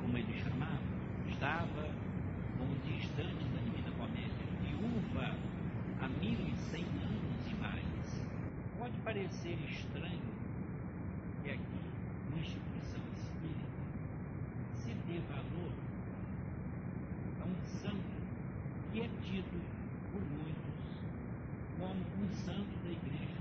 como 0.00 0.16
ele 0.16 0.32
chamava, 0.42 0.80
estava, 1.28 1.90
como 2.58 2.74
distante 2.86 3.34
Dante 3.34 3.52
da 3.52 3.60
Divina 3.60 3.90
Comédia, 3.98 4.46
viúva 4.62 5.36
há 6.00 6.08
mil 6.08 6.40
e 6.40 6.56
cem 6.70 6.84
anos 6.84 7.50
e 7.50 7.54
mais. 7.56 8.22
Pode 8.78 8.96
parecer 9.04 9.58
estranho 9.68 10.20
que 11.44 11.50
aqui, 11.50 11.60
uma 12.30 12.40
instituição 12.40 13.02
espírita, 13.18 13.78
se 14.76 14.94
dê 15.06 15.20
valor 15.28 15.72
a 17.42 17.44
um 17.44 17.78
santo 17.78 18.22
que 18.90 19.00
é 19.00 19.08
tido 19.22 19.60
por 20.12 20.22
muitos 20.22 20.62
como 21.78 22.24
um 22.24 22.32
santo 22.36 22.84
da 22.84 22.90
igreja 22.90 23.31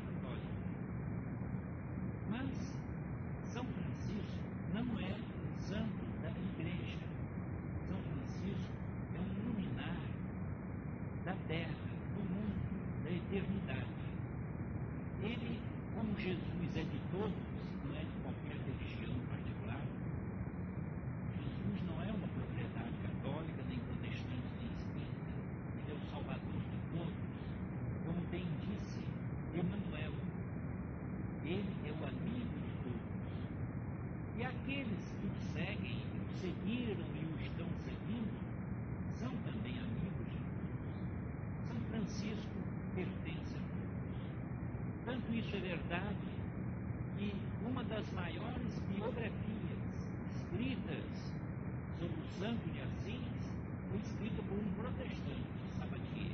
O 52.02 52.40
Santo 52.40 52.68
de 52.74 52.82
Assis 52.82 53.22
foi 53.90 54.00
escrito 54.00 54.42
por 54.50 54.58
um 54.58 54.74
protestante, 54.74 55.46
Sabatier. 55.78 56.32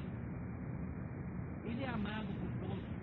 É? 1.66 1.70
Ele 1.70 1.84
é 1.84 1.90
amado 1.90 2.28
por 2.40 2.70
todos 2.70 2.97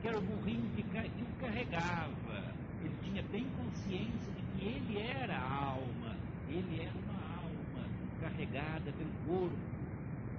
que 0.00 0.08
era 0.08 0.18
o 0.18 0.20
burrinho 0.20 0.70
que, 0.76 0.82
que 0.82 1.22
o 1.22 1.40
carregava. 1.40 2.54
Ele 2.82 2.94
tinha 3.02 3.22
bem 3.24 3.46
consciência 3.56 4.32
de 4.32 4.42
que 4.42 4.64
ele 4.64 4.98
era 4.98 5.36
a 5.36 5.64
alma, 5.70 6.16
ele 6.48 6.80
era 6.80 6.92
uma 7.04 7.42
alma 7.42 7.88
carregada 8.20 8.92
pelo 8.92 9.12
corpo, 9.26 9.56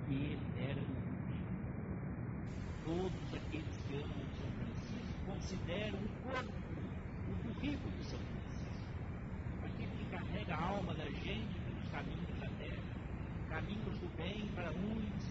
que 0.07 0.13
ele 0.13 0.39
era 0.57 0.79
um 0.79 0.99
Todos 2.85 3.33
aqueles 3.35 3.77
que 3.87 3.95
amam 3.97 4.09
o 4.09 4.29
São 4.33 4.49
Francisco 4.57 5.13
consideram 5.27 5.99
o 5.99 6.09
corpo, 6.23 6.53
o 7.29 7.53
burrico 7.53 7.87
do 7.87 8.03
São 8.03 8.17
Francisco, 8.17 8.73
aquele 9.63 9.91
que 9.91 10.05
carrega 10.09 10.55
a 10.55 10.69
alma 10.69 10.93
da 10.95 11.05
gente 11.05 11.53
pelos 11.59 11.87
caminhos 11.91 12.39
da 12.39 12.47
terra, 12.57 12.81
caminhos 13.49 13.99
do 13.99 14.17
bem 14.17 14.49
para 14.55 14.71
uns 14.71 15.28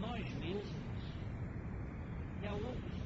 nós 0.00 0.24
mesmos. 0.40 0.68
E 2.42 2.46
a 2.46 2.52
outros 2.52 2.97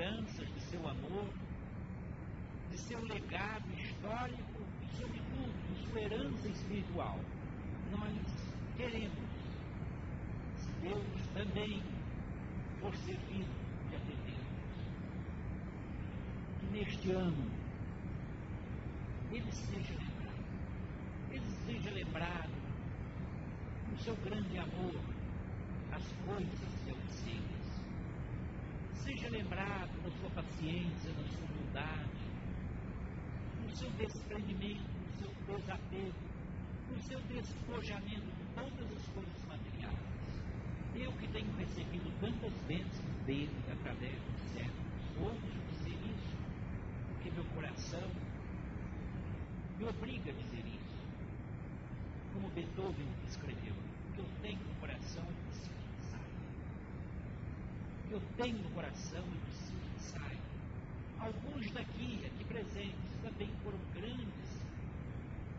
lembranças 0.00 0.48
de 0.54 0.60
seu 0.62 0.88
amor, 0.88 1.28
de 2.70 2.78
seu 2.78 3.04
legado 3.04 3.70
histórico 3.74 4.62
e, 4.82 4.96
sobretudo, 4.96 5.52
de 5.68 5.90
sua 5.90 6.00
herança 6.00 6.48
espiritual. 6.48 7.20
Nós 7.90 8.14
queremos 8.76 9.30
Deus 10.80 11.26
também 11.34 11.82
por 12.80 12.96
servir 12.96 13.46
de 13.90 13.96
atendê-los. 13.96 14.40
Que 16.60 16.66
neste 16.72 17.10
ano 17.10 17.50
ele 19.30 19.52
seja 19.52 19.94
lembrado, 19.94 20.44
ele 21.30 21.50
seja 21.66 21.90
lembrado 21.90 22.50
do 23.90 24.02
seu 24.02 24.16
grande 24.16 24.58
amor 24.58 25.00
às 25.92 26.10
coisas 26.24 26.70
auxílios, 26.88 27.60
seja 28.94 29.28
lembrado 29.28 30.02
da 30.02 30.10
sua 30.18 30.30
paciência, 30.60 31.10
da 31.12 31.24
sua 31.24 31.46
humildade, 31.46 32.20
do 33.64 33.76
seu 33.76 33.90
desprendimento, 33.92 34.82
do 34.82 35.18
seu 35.18 35.56
desapego, 35.56 36.14
do 36.88 37.02
seu 37.02 37.20
despojamento 37.20 38.26
de 38.26 38.44
todas 38.54 38.92
as 38.92 39.06
coisas 39.08 39.44
materiais 39.48 40.10
eu 40.92 41.12
que 41.12 41.28
tenho 41.28 41.50
recebido 41.56 42.12
tantas 42.20 42.52
bênçãos 42.68 43.24
dele 43.24 43.50
através 43.72 44.12
dos 44.12 44.52
séculos, 44.52 44.74
ouço 45.18 45.40
dizer 45.70 45.96
isso, 45.96 46.36
porque 47.08 47.30
meu 47.30 47.44
coração 47.54 48.10
me 49.78 49.84
obriga 49.86 50.30
a 50.30 50.34
dizer 50.34 50.66
isso. 50.66 51.00
Como 52.34 52.50
Beethoven 52.50 53.08
escreveu, 53.26 53.74
que 54.14 54.20
eu 54.20 54.26
tenho 54.42 54.58
no 54.58 54.74
coração 54.74 55.24
e 55.24 55.34
preciso. 55.46 55.70
Que 58.08 58.12
eu 58.12 58.20
tenho 58.36 58.58
no 58.58 58.70
coração 58.70 59.24
e 59.24 59.38
preciso 59.38 59.80
que 59.94 60.02
saia. 60.02 60.39
Alguns 61.20 61.70
daqui, 61.72 62.24
aqui 62.26 62.44
presentes, 62.44 63.10
também 63.22 63.50
foram 63.62 63.78
grandes 63.94 64.60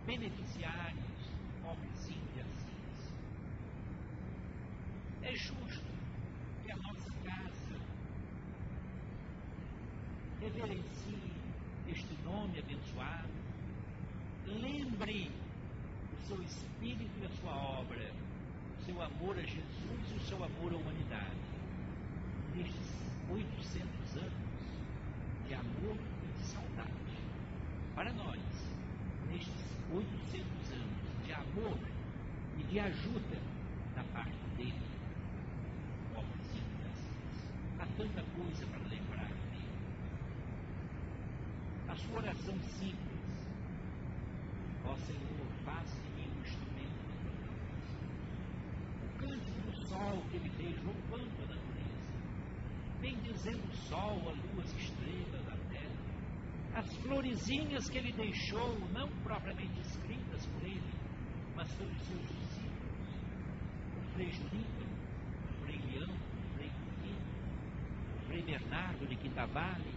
beneficiários, 0.06 1.02
pobrezinhos 1.62 2.36
e 2.36 2.42
assim 2.42 2.72
é 5.24 5.36
justo 5.36 5.84
que 6.64 6.72
a 6.72 6.76
nossa 6.78 7.12
casa 7.24 7.80
reverencie 10.40 11.32
este 11.88 12.18
nome 12.24 12.58
abençoado, 12.60 13.30
lembre 14.48 15.32
o 16.14 16.28
seu 16.28 16.42
espírito 16.42 17.12
e 17.22 17.26
a 17.26 17.30
sua 17.30 17.56
obra, 17.56 18.12
o 18.80 18.84
seu 18.84 19.02
amor 19.02 19.38
a 19.38 19.44
Jesus 19.44 20.12
e 20.12 20.16
o 20.16 20.22
seu 20.22 20.44
amor 20.44 20.74
à 20.74 20.78
humanidade. 20.78 21.40
Nestes 22.56 22.92
800 23.30 24.18
anos 24.18 24.51
de 25.52 25.56
amor 25.56 25.98
e 26.24 26.38
de 26.38 26.46
saudade, 26.46 27.18
para 27.94 28.14
nós, 28.14 28.40
nestes 29.30 29.78
800 29.94 30.72
anos 30.72 31.26
de 31.26 31.34
amor 31.34 31.78
e 32.58 32.64
de 32.64 32.80
ajuda 32.80 33.38
da 33.94 34.04
parte 34.14 34.38
dele, 34.56 34.92
Há 37.82 37.86
tanta 37.98 38.24
coisa 38.38 38.66
para 38.68 38.88
lembrar 38.88 39.28
dele. 39.28 39.68
A 41.90 41.96
sua 41.96 42.18
oração 42.20 42.58
simples. 42.62 43.22
Ó 44.86 44.96
Senhor, 44.96 45.48
faça 45.66 46.00
de 46.00 46.10
mim 46.12 46.30
um 46.30 46.42
instrumento 46.42 47.02
da 47.08 47.32
tua 47.32 47.56
O 49.04 49.18
cântico 49.18 49.62
do 49.62 49.88
sol 49.88 50.24
que 50.30 50.38
ele 50.38 50.50
fez 50.52 50.76
louvando 50.84 51.32
a 51.44 51.56
natureza. 51.56 51.72
Bendizendo 53.02 53.64
o 53.68 53.76
sol, 53.76 54.30
a 54.30 54.32
lua, 54.32 54.64
as 54.64 54.74
estrelas, 54.76 55.48
a 55.48 55.58
terra. 55.72 55.96
As 56.76 56.98
florezinhas 57.82 57.90
que 57.90 57.98
ele 57.98 58.12
deixou, 58.14 58.78
não 58.94 59.08
propriamente 59.24 59.80
escritas 59.82 60.46
por 60.46 60.64
ele, 60.64 60.94
mas 61.56 61.72
pelos 61.74 62.02
seus 62.04 62.22
discípulos. 62.22 62.72
O 63.98 64.14
Frei 64.14 64.32
Junípero, 64.32 64.90
o 65.50 65.66
Frei 65.66 65.82
Leão, 65.92 66.22
Frei 68.32 68.42
Bernardo 68.44 69.06
de 69.08 69.16
Quintavale, 69.18 69.94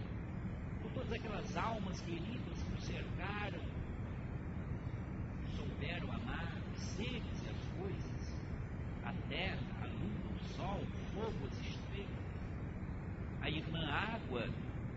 por 0.81 0.91
todas 0.91 1.13
aquelas 1.13 1.55
almas 1.55 2.01
queridas 2.01 2.63
que 2.63 2.73
o 2.73 2.81
cercaram, 2.81 3.61
souberam 5.55 6.11
amar 6.11 6.53
os 6.75 6.81
seres 6.81 7.43
e 7.43 7.49
as 7.49 7.79
coisas, 7.79 8.35
a 9.05 9.13
terra, 9.29 9.61
a 9.81 9.85
lua, 9.85 10.35
o 10.35 10.43
sol, 10.53 10.81
o 10.81 11.13
fogo, 11.13 11.47
as 11.47 11.59
estrelas, 11.65 12.09
a 13.41 13.49
irmã 13.49 13.89
água, 13.89 14.49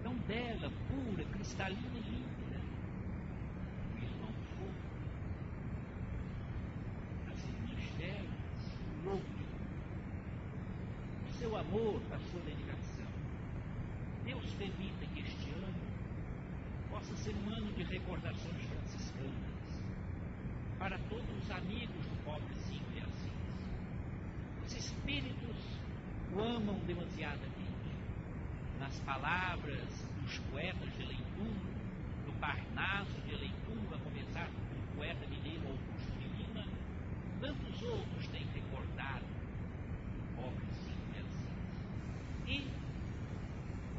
tão 0.02 0.14
bela, 0.26 0.72
pura, 0.88 1.24
cristalina 1.26 1.96
e 1.96 2.10
límpida, 2.10 2.60
o 3.94 3.98
irmão 3.98 4.32
fogo, 4.56 4.72
as 7.30 7.44
irmãs 7.44 7.90
velhas, 7.96 8.76
o 9.04 9.08
louco, 9.10 9.24
o 11.28 11.32
seu 11.34 11.56
amor, 11.56 12.02
a 12.12 12.18
sua 12.18 12.40
dedicação. 12.40 12.88
Deus 14.28 14.44
permita 14.58 15.06
que 15.06 15.20
este 15.20 15.50
ano 15.52 15.74
possa 16.90 17.16
ser 17.16 17.34
um 17.34 17.48
ano 17.48 17.72
de 17.72 17.82
recordações 17.84 18.62
franciscanas 18.62 19.32
para 20.78 20.98
todos 21.08 21.24
os 21.42 21.50
amigos 21.50 22.04
do 22.06 22.24
pobrezinho 22.26 22.84
de 22.92 23.00
Assis. 23.00 24.66
Os 24.66 24.76
espíritos 24.76 25.56
o 26.34 26.40
amam 26.42 26.78
demasiadamente. 26.80 27.56
Nas 28.78 29.00
palavras 29.00 30.06
dos 30.20 30.38
poetas 30.50 30.92
de 30.92 31.06
Leitum, 31.06 31.54
do 32.26 32.38
Parnaso 32.38 33.18
de 33.22 33.34
Leitum, 33.34 33.94
a 33.94 33.98
começar 33.98 34.46
com 34.46 34.92
o 34.92 34.96
poeta 34.96 35.26
mineiro 35.26 35.66
Augusto 35.68 36.12
de 36.20 36.28
Lima, 36.36 36.66
tantos 37.40 37.82
outros 37.82 38.26
têm 38.28 38.46
recordado 38.54 39.24
o 39.24 40.42
pobrezinho 40.42 41.12
de 41.14 41.20
Assis. 41.20 41.48
E 42.46 42.88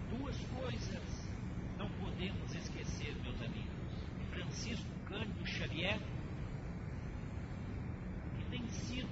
duas 0.09 0.37
coisas 0.59 1.29
não 1.77 1.89
podemos 1.91 2.53
esquecer, 2.53 3.15
meus 3.21 3.41
amigos. 3.41 3.69
Francisco 4.31 4.89
Cândido 5.07 5.45
Xavier, 5.45 5.99
que 8.37 8.43
tem 8.49 8.67
sido, 8.67 9.09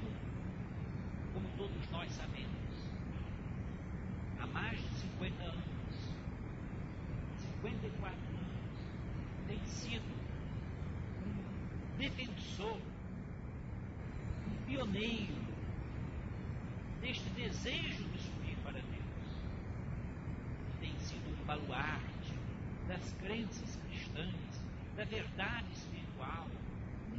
como 1.33 1.47
todos 1.57 1.89
nós 1.91 2.11
sabemos, 2.11 2.47
há 4.39 4.47
mais 4.47 4.79
de 4.79 4.89
50 4.95 5.43
anos, 5.43 5.63
54 7.61 8.11
anos, 8.11 9.47
tem 9.47 9.63
sido 9.65 10.13
um 11.25 11.97
defensor, 11.97 12.79
um 14.47 14.65
pioneiro 14.65 15.35
deste 17.01 17.29
desejo 17.29 18.03
de 18.09 18.19
subir 18.19 18.57
para 18.63 18.73
Deus 18.73 19.07
tem 20.79 20.97
sido 20.99 21.29
um 21.29 21.45
baluarte 21.45 22.33
das 22.87 23.13
crenças 23.13 23.75
cristãs, 23.75 24.61
da 24.95 25.03
verdade 25.03 25.71
espiritual, 25.73 26.47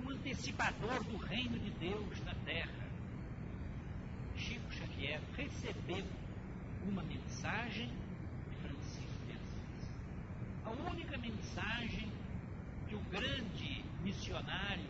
um 0.02 0.10
antecipador 0.10 1.04
do 1.04 1.16
reino 1.16 1.58
de 1.58 1.70
Deus 1.72 2.20
na 2.24 2.34
terra. 2.46 2.88
Chico 4.36 4.72
Xavier 4.72 5.20
recebeu 5.58 6.06
uma 6.86 7.02
mensagem 7.02 7.88
de 7.88 8.56
Francisco 8.62 9.26
de 9.26 9.32
Assis. 9.32 9.88
A 10.64 10.70
única 10.90 11.18
mensagem 11.18 12.08
que 12.88 12.94
o 12.94 13.00
grande 13.10 13.84
missionário 14.04 14.88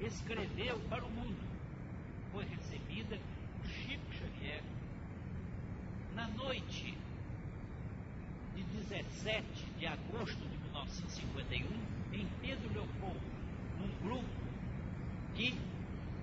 escreveu 0.00 0.78
para 0.90 1.04
o 1.04 1.10
mundo 1.10 1.42
foi 2.32 2.44
recebida 2.44 3.18
por 3.56 3.70
Chico 3.70 4.12
Xavier 4.12 4.62
Na 6.14 6.28
noite 6.28 6.94
de 8.54 8.62
17 8.62 9.44
de 9.78 9.86
agosto 9.86 10.48
de 10.48 10.58
1951, 10.58 11.66
em 12.12 12.26
Pedro 12.40 12.72
Leopoldo, 12.72 13.20
num 13.80 14.08
grupo 14.08 14.28
que, 15.34 15.58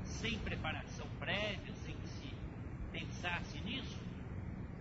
sem 0.06 0.38
preparação 0.40 1.08
prévia, 1.20 1.74
pensasse 2.92 3.60
nisso, 3.62 3.98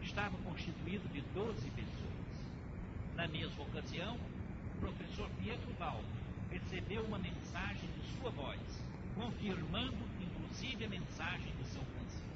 estava 0.02 0.36
constituído 0.38 1.08
de 1.08 1.20
12 1.32 1.70
pessoas. 1.70 2.10
Na 3.14 3.28
mesma 3.28 3.62
ocasião, 3.62 4.16
o 4.16 4.80
professor 4.80 5.28
Pietro 5.42 5.72
Baldo 5.78 6.06
recebeu 6.50 7.04
uma 7.04 7.18
mensagem 7.18 7.88
de 7.90 8.18
sua 8.18 8.30
voz, 8.30 8.60
confirmando 9.14 9.98
inclusive 10.20 10.84
a 10.84 10.88
mensagem 10.88 11.52
de 11.56 11.64
São 11.66 11.82
Francisco. 11.84 12.26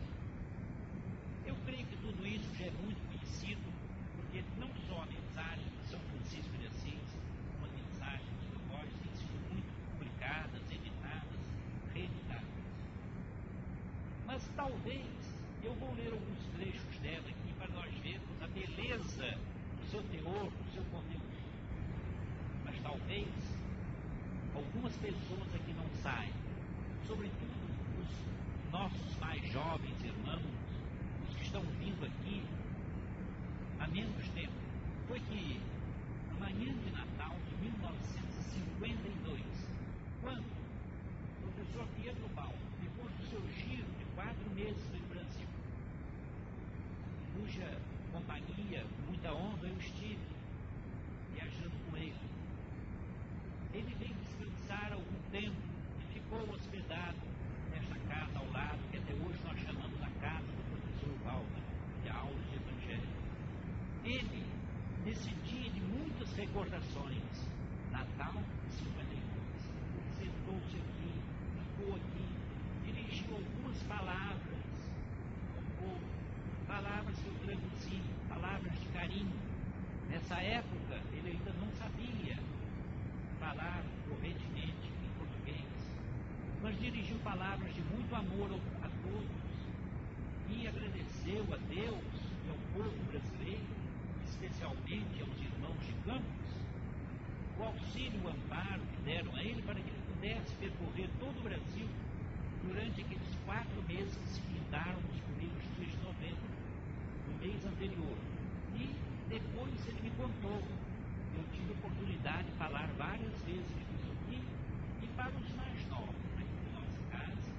Eu 1.44 1.56
creio 1.66 1.86
que 1.86 1.96
tudo 1.96 2.26
isso 2.26 2.54
já 2.56 2.66
é 2.66 2.70
muito 2.70 3.00
conhecido, 3.08 3.62
porque 4.16 4.44
não 4.58 4.68
só 4.86 5.02
a 5.02 5.06
mensagem 5.06 5.64
de 5.82 5.88
São 5.88 6.00
Francisco 6.00 6.56
de 6.58 6.66
Assis, 6.66 7.16
como 7.52 7.66
a 7.66 7.76
mensagem 7.76 8.26
de 8.40 8.46
sua 8.48 8.76
voz, 8.76 8.90
têm 9.02 9.12
sido 9.16 9.52
muito 9.52 9.72
publicadas, 9.90 10.62
editadas, 10.70 11.40
reeditadas. 11.92 12.44
Mas 14.26 14.48
talvez 14.56 15.23
vou 15.84 15.94
ler 15.96 16.12
alguns 16.12 16.46
trechos 16.56 16.98
dela 17.00 17.28
aqui 17.28 17.52
para 17.58 17.68
nós 17.68 17.92
vermos 17.98 18.42
a 18.42 18.46
beleza 18.48 19.38
do 19.78 19.90
seu 19.90 20.02
teor, 20.04 20.50
do 20.50 20.72
seu 20.72 20.82
conteúdo. 20.84 21.24
Mas 22.64 22.80
talvez 22.80 23.28
algumas 24.54 24.96
pessoas 24.96 25.54
aqui 25.54 25.74
não 25.74 25.86
saibam, 26.02 26.40
sobretudo 27.06 27.52
os 28.00 28.08
nossos 28.72 29.16
mais 29.18 29.46
jovens 29.52 30.02
irmãos, 30.02 30.42
os 31.28 31.34
que 31.36 31.42
estão 31.42 31.62
vindo 31.78 32.06
aqui 32.06 32.42
há 33.78 33.86
menos 33.88 34.28
tempo, 34.30 34.54
foi 35.06 35.20
que 35.20 35.60
na 36.30 36.46
manhã 36.46 36.72
de 36.72 36.90
Natal 36.92 37.36
de 37.46 37.56
1952, 37.62 39.42
quando 40.22 40.46
o 40.46 41.52
professor 41.52 41.86
Pietro 42.00 42.28
Paulo, 42.34 42.56
depois 42.80 43.14
do 43.16 43.26
seu 43.26 43.42
giro 43.48 43.86
de 43.98 44.04
quatro 44.14 44.50
meses 44.54 44.82
pelo 44.86 45.06
Brasil, 45.08 45.46
cuja 47.34 47.78
companhia, 48.12 48.84
muita 49.06 49.32
honra 49.34 49.66
eu 49.68 49.76
estive 49.78 50.18
viajando 51.34 51.72
com 51.90 51.96
ele, 51.96 52.14
ele 53.72 53.94
veio 53.98 54.14
descansar 54.14 54.92
algum 54.92 55.30
tempo 55.30 55.56
e 56.00 56.14
ficou 56.14 56.48
hospedado 56.50 57.18
nesta 57.70 57.98
casa 58.08 58.38
ao 58.38 58.50
lado, 58.52 58.78
que 58.90 58.98
até 58.98 59.12
hoje 59.12 59.40
nós 59.44 59.58
chamamos 59.60 60.00
a 60.02 60.10
casa 60.20 60.46
do 60.46 60.62
professor 60.70 61.12
Walter, 61.24 61.62
de 62.02 62.08
aula 62.08 62.40
de 62.50 62.56
Evangelho. 62.56 63.08
Ele, 64.04 64.46
nesse 65.04 65.30
dia 65.30 65.70
de 65.70 65.80
muitas 66.54 66.72
recordações, 66.72 67.48
Natal 67.90 68.34
de 68.64 68.74
52, 68.74 69.18
sentou-se 70.18 70.76
aqui, 70.76 71.12
ficou 71.58 71.96
aqui, 71.96 72.26
dirigiu 72.84 73.34
algumas 73.34 73.82
palavras 73.82 74.64
ao 75.56 75.62
povo, 75.82 76.00
palavras 76.66 77.18
que 77.18 77.26
eu 77.26 77.34
traduzi, 77.44 78.00
palavras 78.28 78.72
de 78.78 78.86
carinho. 78.88 79.32
Nessa 80.08 80.36
época, 80.36 81.00
ele 81.12 81.30
ainda 81.30 81.52
não 81.60 81.70
sabia 81.72 82.38
falar 83.40 83.84
correntemente 84.08 84.88
em 85.04 85.18
português, 85.18 85.66
mas 86.62 86.80
dirigiu 86.80 87.18
palavras 87.18 87.74
de 87.74 87.82
muito 87.82 88.14
amor 88.14 88.58
a 88.82 88.88
todos 88.88 89.44
e 90.48 90.66
agradeceu 90.66 91.42
a 91.52 91.56
Deus 91.68 92.04
e 92.46 92.48
ao 92.48 92.56
povo 92.74 93.04
brasileiro, 93.10 93.66
especialmente 94.24 95.20
aos 95.20 95.36
irmãos 95.40 95.86
de 95.86 95.92
Campos, 96.04 96.44
o 97.58 97.62
auxílio 97.62 98.20
e 98.20 98.26
o 98.26 98.28
amparo 98.28 98.80
que 98.80 99.02
deram 99.02 99.34
a 99.36 99.42
ele 99.42 99.62
para 99.62 99.74
que 99.74 99.88
ele 99.88 100.02
pudesse 100.12 100.54
percorrer 100.56 101.08
todo 101.20 101.38
o 101.38 101.42
Brasil 101.42 101.88
durante 102.64 103.00
aqueles 103.00 103.34
quatro 103.44 103.82
meses 103.86 104.16
que 104.16 104.28
se 104.28 104.40
findaram 104.40 105.00
nos 105.00 105.20
primeiros 105.20 105.62
dias 105.76 105.92
de 105.92 105.98
novembro, 106.04 106.48
no 107.28 107.38
mês 107.38 107.64
anterior. 107.66 108.16
E 108.74 108.90
depois 109.28 109.86
ele 109.86 110.02
me 110.02 110.10
contou 110.10 110.62
eu 111.36 111.44
tive 111.52 111.68
a 111.68 111.72
oportunidade 111.72 112.44
de 112.44 112.52
falar 112.52 112.88
várias 112.96 113.42
vezes 113.42 113.66
disso 113.66 114.12
aqui 114.12 114.40
e 115.02 115.06
para 115.16 115.30
os 115.30 115.52
mais 115.54 115.88
novos 115.88 116.14
aqui 116.38 116.56
de 116.62 116.72
nossa 116.72 117.00
casa, 117.10 117.50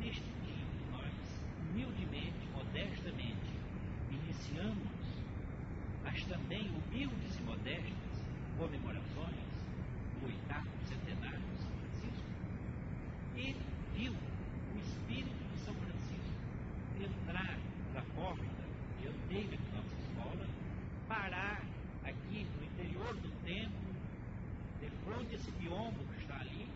neste 0.00 0.24
dia 0.42 0.66
que 0.66 0.90
nós, 0.90 1.42
humildemente, 1.70 2.48
modestamente, 2.52 3.50
iniciamos 4.10 4.90
as 6.04 6.24
também 6.24 6.68
humildes 6.68 7.38
e 7.38 7.42
modestas 7.42 8.10
comemorações 8.58 9.50
do 10.20 10.26
oitavo 10.26 10.68
centenário 10.86 11.38
de 11.38 11.62
São 11.62 11.70
Francisco, 11.70 12.26
ele 13.36 13.60
viu 13.94 14.12
o 14.12 14.78
Espírito 14.78 15.44
de 15.54 15.60
São 15.60 15.74
Francisco 15.74 16.34
entrar 17.00 17.56
na 17.94 18.02
porta 18.14 18.44
dianteira 19.00 19.56
de 19.56 19.72
nossa 19.72 19.94
escola, 20.02 20.46
parar 21.08 21.62
aqui 22.04 22.46
no 22.56 22.64
interior 22.64 23.14
do 23.14 23.30
templo, 23.44 23.90
de 24.80 24.90
frente 25.04 25.34
esse 25.34 25.50
biombo 25.52 25.98
que 26.12 26.22
está 26.22 26.36
ali, 26.40 26.66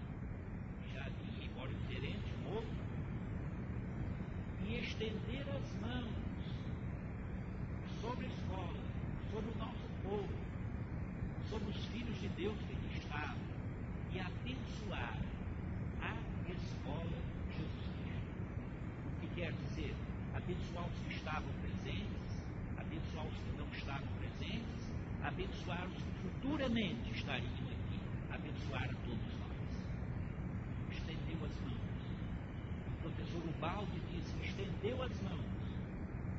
que 0.83 0.95
já 0.95 1.05
ali, 1.05 1.47
embora 1.47 1.71
diferente, 1.71 2.25
um 2.43 2.55
outro, 2.55 2.85
e 4.67 4.77
estender 4.77 5.45
as 5.49 5.81
mãos 5.81 6.15
sobre 8.01 8.27
a 8.27 8.29
escola, 8.29 8.81
sobre 9.31 9.51
o 9.51 9.59
nosso 9.59 9.87
povo, 10.03 10.29
sobre 11.49 11.71
os 11.71 11.85
filhos 11.87 12.21
de 12.21 12.29
Deus 12.29 12.57
que 12.59 12.73
aqui 12.73 12.99
estavam, 12.99 13.37
e 14.13 14.21
abençoar 14.21 15.19
a 16.01 16.17
escola 16.51 17.19
Jesus 17.57 17.87
Cristo. 18.03 18.35
O 19.07 19.21
que 19.21 19.35
quer 19.35 19.53
dizer? 19.53 19.95
Abençoar 20.45 20.85
os 20.87 20.99
que 20.99 21.15
estavam 21.15 21.49
presentes, 21.63 22.43
abençoar 22.77 23.27
os 23.27 23.35
que 23.35 23.57
não 23.57 23.67
estavam 23.73 24.09
presentes, 24.19 24.91
abençoar 25.23 25.87
os 25.87 26.03
que 26.03 26.11
futuramente 26.21 27.11
estariam 27.13 27.49
aqui, 27.49 27.99
abençoar 28.31 28.85
a 28.85 28.95
todos 29.07 29.39
nós. 29.41 29.57
Estendeu 30.93 31.47
as 31.47 31.61
mãos. 31.63 31.81
O 32.89 33.01
professor 33.01 33.43
Ubaldi 33.43 34.01
disse: 34.13 34.35
estendeu 34.45 35.03
as 35.03 35.23
mãos. 35.23 35.47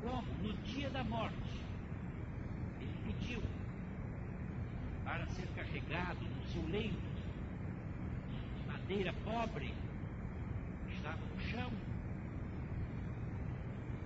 Como? 0.04 0.34
No 0.44 0.54
dia 0.62 0.90
da 0.92 1.04
morte. 1.04 1.62
Ele 2.80 3.00
pediu 3.06 3.42
para 5.04 5.26
ser 5.30 5.48
carregado 5.56 6.24
no 6.24 6.46
seu 6.46 6.64
leito 6.68 7.16
de 8.56 8.68
madeira 8.68 9.12
pobre, 9.24 9.74
estava 10.96 11.22
no 11.26 11.42
chão, 11.42 11.72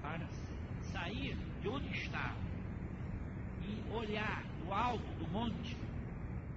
para 0.02 0.28
sair 0.92 1.38
de 1.62 1.70
onde 1.70 1.90
estava 1.92 2.38
e 3.64 3.94
olhar 3.94 4.44
do 4.64 4.74
alto 4.74 5.12
do 5.20 5.28
monte 5.32 5.76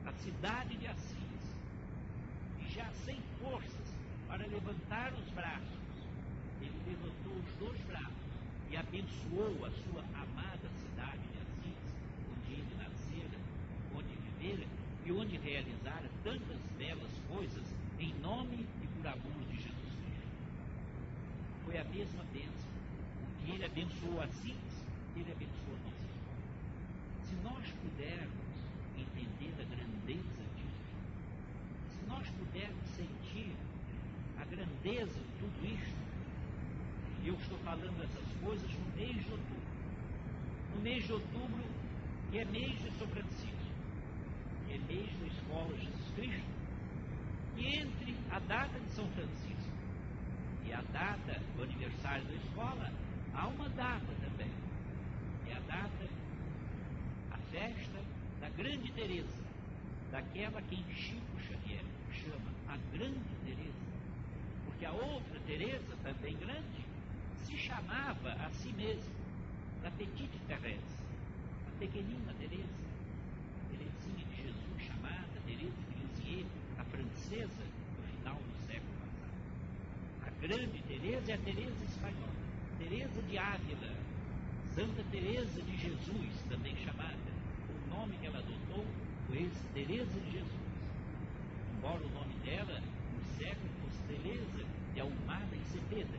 a 0.06 0.12
cidade 0.12 0.76
de 0.76 0.87
Assis, 0.87 1.56
e 2.61 2.73
já 2.73 2.90
sem 3.04 3.21
forças 3.40 3.94
para 4.28 4.47
levantar 4.47 5.12
os 5.14 5.30
braços, 5.30 5.80
ele 6.61 6.78
levantou 6.87 7.32
os 7.32 7.52
dois 7.59 7.80
braços 7.82 8.12
e 8.71 8.76
abençoou 8.76 9.64
a 9.64 9.71
sua 9.71 10.02
amada 10.14 10.68
cidade 10.80 11.23
de 11.28 11.38
Assis, 11.38 11.78
onde 12.30 12.52
ele 12.52 12.75
nascera, 12.76 13.38
onde 13.94 14.16
vivera 14.16 14.66
e 15.04 15.12
onde 15.12 15.37
realizara 15.37 16.09
tantas 16.25 16.59
belas 16.78 17.11
coisas 17.28 17.64
em 17.99 18.14
nome 18.21 18.66
e 18.82 18.87
por 18.87 19.06
amor 19.06 19.44
de 19.50 19.56
Jesus 19.56 19.92
Cristo. 20.04 20.28
Foi 21.64 21.78
a 21.78 21.85
mesma 21.85 22.25
bênção. 22.32 22.73
Que 23.44 23.52
ele 23.52 23.64
abençoou 23.64 24.21
Assis, 24.23 24.71
ele 25.21 25.33
abençoou 25.33 25.76
a 25.76 25.85
nossa 25.85 26.04
escola. 26.04 26.42
Se 27.25 27.35
nós 27.37 27.71
pudermos 27.83 28.42
entender 28.97 29.52
a 29.61 29.64
grandeza 29.64 30.42
disso, 30.57 30.83
se 31.90 32.07
nós 32.07 32.28
pudermos 32.31 32.87
sentir 32.88 33.52
a 34.38 34.45
grandeza 34.45 35.21
de 35.21 35.33
tudo 35.38 35.66
isto, 35.66 36.02
e 37.23 37.28
eu 37.28 37.35
estou 37.35 37.59
falando 37.59 38.02
essas 38.02 38.33
coisas 38.42 38.71
no 38.73 38.97
mês 38.97 39.25
de 39.25 39.31
outubro, 39.31 39.62
no 40.75 40.81
mês 40.81 41.04
de 41.04 41.12
outubro, 41.12 41.64
que 42.31 42.38
é 42.38 42.45
mês 42.47 42.83
de 42.83 42.90
São 42.99 43.07
Francisco, 43.09 43.73
que 44.66 44.75
é 44.75 44.78
mês 44.78 45.11
da 45.21 45.26
Escola 45.26 45.76
Jesus 45.76 46.11
Cristo, 46.16 46.50
e 47.57 47.78
entre 47.78 48.16
a 48.31 48.38
data 48.40 48.81
de 48.81 48.90
São 48.92 49.07
Francisco 49.11 49.71
e 50.64 50.73
a 50.73 50.81
data 50.92 51.40
do 51.54 51.62
aniversário 51.62 52.25
da 52.25 52.35
escola, 52.35 52.90
há 53.35 53.47
uma 53.49 53.69
data 53.69 54.21
data, 55.72 56.08
a 57.30 57.38
festa 57.50 57.98
da 58.40 58.48
Grande 58.50 58.92
Teresa, 58.92 59.42
daquela 60.10 60.60
quem 60.62 60.84
Chico 60.94 61.40
Xavier 61.40 61.84
chama 62.12 62.52
a 62.68 62.76
Grande 62.94 63.34
Teresa, 63.44 63.86
porque 64.66 64.84
a 64.84 64.92
outra 64.92 65.40
Teresa, 65.46 65.96
também 66.02 66.36
grande, 66.36 66.84
se 67.44 67.56
chamava 67.56 68.32
a 68.32 68.50
si 68.50 68.72
mesma 68.74 69.22
da 69.82 69.90
Petite 69.92 70.38
Thérèse, 70.46 71.00
a 71.66 71.78
pequenina 71.78 72.34
Teresa, 72.34 72.82
a 73.60 73.70
Teresinha 73.70 74.26
de 74.26 74.36
Jesus, 74.36 74.82
chamada 74.86 75.40
Teresa 75.46 75.82
de 75.88 76.30
Lisieux, 76.30 76.46
a 76.78 76.84
francesa 76.84 77.64
do 77.96 78.02
final 78.20 78.36
do 78.36 78.66
século 78.66 78.92
passado. 79.00 80.26
A 80.26 80.46
grande 80.46 80.82
Teresa 80.82 81.32
é 81.32 81.34
a 81.34 81.38
Teresa 81.38 81.84
espanhola, 81.84 82.32
Teresa 82.78 83.22
de 83.22 83.38
Ávila, 83.38 84.01
Santa 84.74 85.02
Teresa 85.10 85.60
de 85.60 85.76
Jesus, 85.76 86.44
também 86.48 86.74
chamada. 86.76 87.32
O 87.68 87.94
nome 87.94 88.16
que 88.16 88.26
ela 88.26 88.38
adotou 88.38 88.86
foi 89.26 89.50
Teresa 89.74 90.20
de 90.20 90.30
Jesus. 90.30 90.62
Embora 91.76 92.00
o 92.00 92.10
nome 92.10 92.34
dela, 92.44 92.80
no 92.80 93.24
século, 93.36 93.68
fosse 93.82 93.98
Teresa 94.08 94.64
de 94.94 95.00
Almada 95.00 95.56
e 95.56 95.64
Cepeda, 95.72 96.18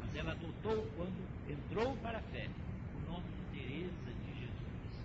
mas 0.00 0.14
ela 0.14 0.32
adotou 0.32 0.86
quando 0.96 1.16
entrou 1.48 1.96
para 1.98 2.18
a 2.18 2.22
fé 2.22 2.48
o 2.94 3.10
nome 3.10 3.26
de 3.30 3.60
Teresa 3.60 4.10
de 4.24 4.40
Jesus. 4.40 5.04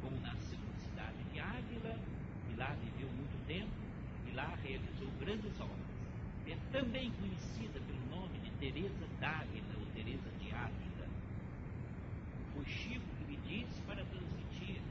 Como 0.00 0.20
nasceu 0.20 0.58
na 0.58 0.80
cidade 0.80 1.24
de 1.32 1.40
Ávila, 1.40 1.96
e 2.52 2.56
lá 2.56 2.76
viveu 2.82 3.08
muito 3.10 3.46
tempo, 3.46 3.70
e 4.26 4.34
lá 4.34 4.56
realizou 4.62 5.08
grandes 5.20 5.60
obras. 5.60 5.88
É 6.46 6.56
também 6.72 7.12
conhecida 7.12 7.78
pelo 7.80 8.20
nome 8.20 8.38
de 8.38 8.50
Teresa 8.52 9.06
d'Ávila 9.20 9.74
ou 9.78 9.86
Teresa 9.94 10.30
de 10.40 10.50
Ávila. 10.50 11.06
Foi 12.54 12.64
Disse 13.48 13.80
para 13.86 14.04
transmitir, 14.04 14.82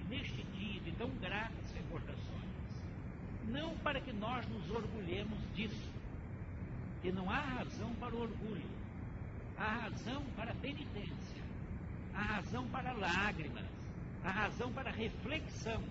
e 0.00 0.04
neste 0.08 0.42
dia 0.42 0.80
de 0.80 0.90
tão 0.92 1.08
gratas 1.20 1.72
recordações, 1.72 2.50
não 3.48 3.76
para 3.78 4.00
que 4.00 4.12
nós 4.12 4.44
nos 4.48 4.68
orgulhemos 4.68 5.38
disso, 5.54 5.88
que 7.00 7.12
não 7.12 7.30
há 7.30 7.40
razão 7.40 7.94
para 7.94 8.12
o 8.12 8.22
orgulho, 8.22 8.68
há 9.56 9.82
razão 9.82 10.24
para 10.36 10.50
a 10.50 10.54
penitência, 10.56 11.42
há 12.12 12.22
razão 12.22 12.66
para 12.68 12.92
lágrimas, 12.92 13.66
há 14.24 14.30
razão 14.30 14.72
para 14.72 14.90
reflexão, 14.90 15.82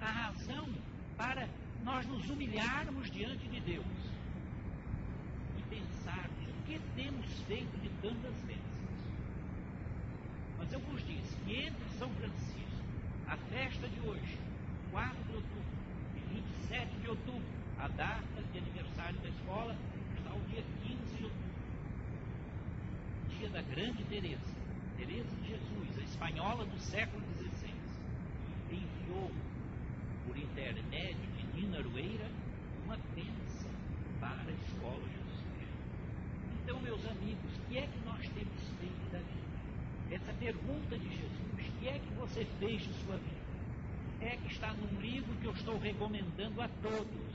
há 0.00 0.10
razão 0.10 0.68
para 1.16 1.46
nós 1.84 2.06
nos 2.06 2.30
humilharmos 2.30 3.10
diante 3.10 3.46
de 3.48 3.60
Deus 3.60 3.84
e 5.58 5.62
pensarmos 5.68 6.48
o 6.48 6.62
que 6.64 6.80
temos 6.96 7.26
feito 7.42 7.80
de 7.80 7.88
tantas 8.00 8.34
vezes. 8.46 8.61
Mas 10.62 10.72
eu 10.72 10.78
vos 10.78 11.04
disse 11.04 11.34
que 11.44 11.66
entre 11.66 11.88
São 11.98 12.08
Francisco, 12.10 12.84
a 13.26 13.36
festa 13.36 13.88
de 13.88 14.00
hoje, 14.06 14.38
4 14.92 15.24
de 15.24 15.34
outubro 15.34 15.64
e 16.14 16.20
27 16.34 17.00
de 17.00 17.08
outubro, 17.08 17.42
a 17.80 17.88
data 17.88 18.42
de 18.52 18.58
aniversário 18.58 19.18
da 19.18 19.28
escola, 19.28 19.76
está 20.16 20.32
o 20.32 20.40
dia 20.42 20.62
15 20.84 21.16
de 21.16 21.24
outubro. 21.24 21.52
Dia 23.38 23.48
da 23.48 23.62
grande 23.62 24.04
Teresa, 24.04 24.54
Teresa 24.96 25.36
de 25.42 25.48
Jesus, 25.48 25.98
a 25.98 26.02
espanhola 26.02 26.64
do 26.64 26.78
século 26.78 27.24
XVI, 27.34 27.74
enviou 28.70 29.32
por 30.28 30.36
intermédio 30.36 31.26
de 31.38 31.60
Nina 31.60 31.78
Arueira 31.78 32.30
uma 32.84 32.96
bênção 33.16 33.70
para 34.20 34.48
a 34.48 34.52
escola 34.52 35.02
Jesus. 35.08 35.44
Então, 36.62 36.80
meus 36.80 37.04
amigos, 37.04 37.52
o 37.58 37.68
que 37.68 37.78
é 37.78 37.82
que 37.88 37.98
nós 38.04 38.20
temos 38.28 38.62
feito 38.78 39.10
da 39.10 39.18
vida? 39.18 39.51
Essa 40.12 40.32
pergunta 40.34 40.98
de 40.98 41.08
Jesus, 41.08 41.42
que 41.82 41.88
é 41.88 41.98
que 41.98 42.14
você 42.14 42.44
fez 42.60 42.80
de 42.82 42.92
sua 43.02 43.16
vida? 43.16 43.42
É 44.20 44.36
que 44.36 44.52
está 44.52 44.72
num 44.72 45.00
livro 45.00 45.34
que 45.40 45.46
eu 45.46 45.52
estou 45.52 45.76
recomendando 45.78 46.62
a 46.62 46.68
todos, 46.80 47.34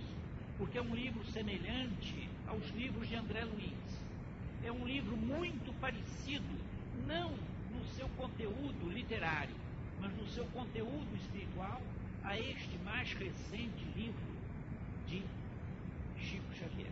porque 0.57 0.77
é 0.77 0.81
um 0.81 0.95
livro 0.95 1.25
semelhante 1.31 2.29
aos 2.47 2.65
livros 2.69 3.09
de 3.09 3.15
André 3.15 3.43
Luiz. 3.43 4.05
É 4.63 4.71
um 4.71 4.85
livro 4.85 5.17
muito 5.17 5.73
parecido, 5.81 6.45
não 7.05 7.31
no 7.75 7.83
seu 7.95 8.07
conteúdo 8.09 8.89
literário, 8.89 9.55
mas 9.99 10.15
no 10.15 10.25
seu 10.27 10.45
conteúdo 10.53 11.13
espiritual, 11.17 11.81
a 12.23 12.39
este 12.39 12.77
mais 12.85 13.11
recente 13.11 13.83
livro 13.95 14.37
de 15.07 15.23
Chico 16.19 16.53
Xavier. 16.53 16.91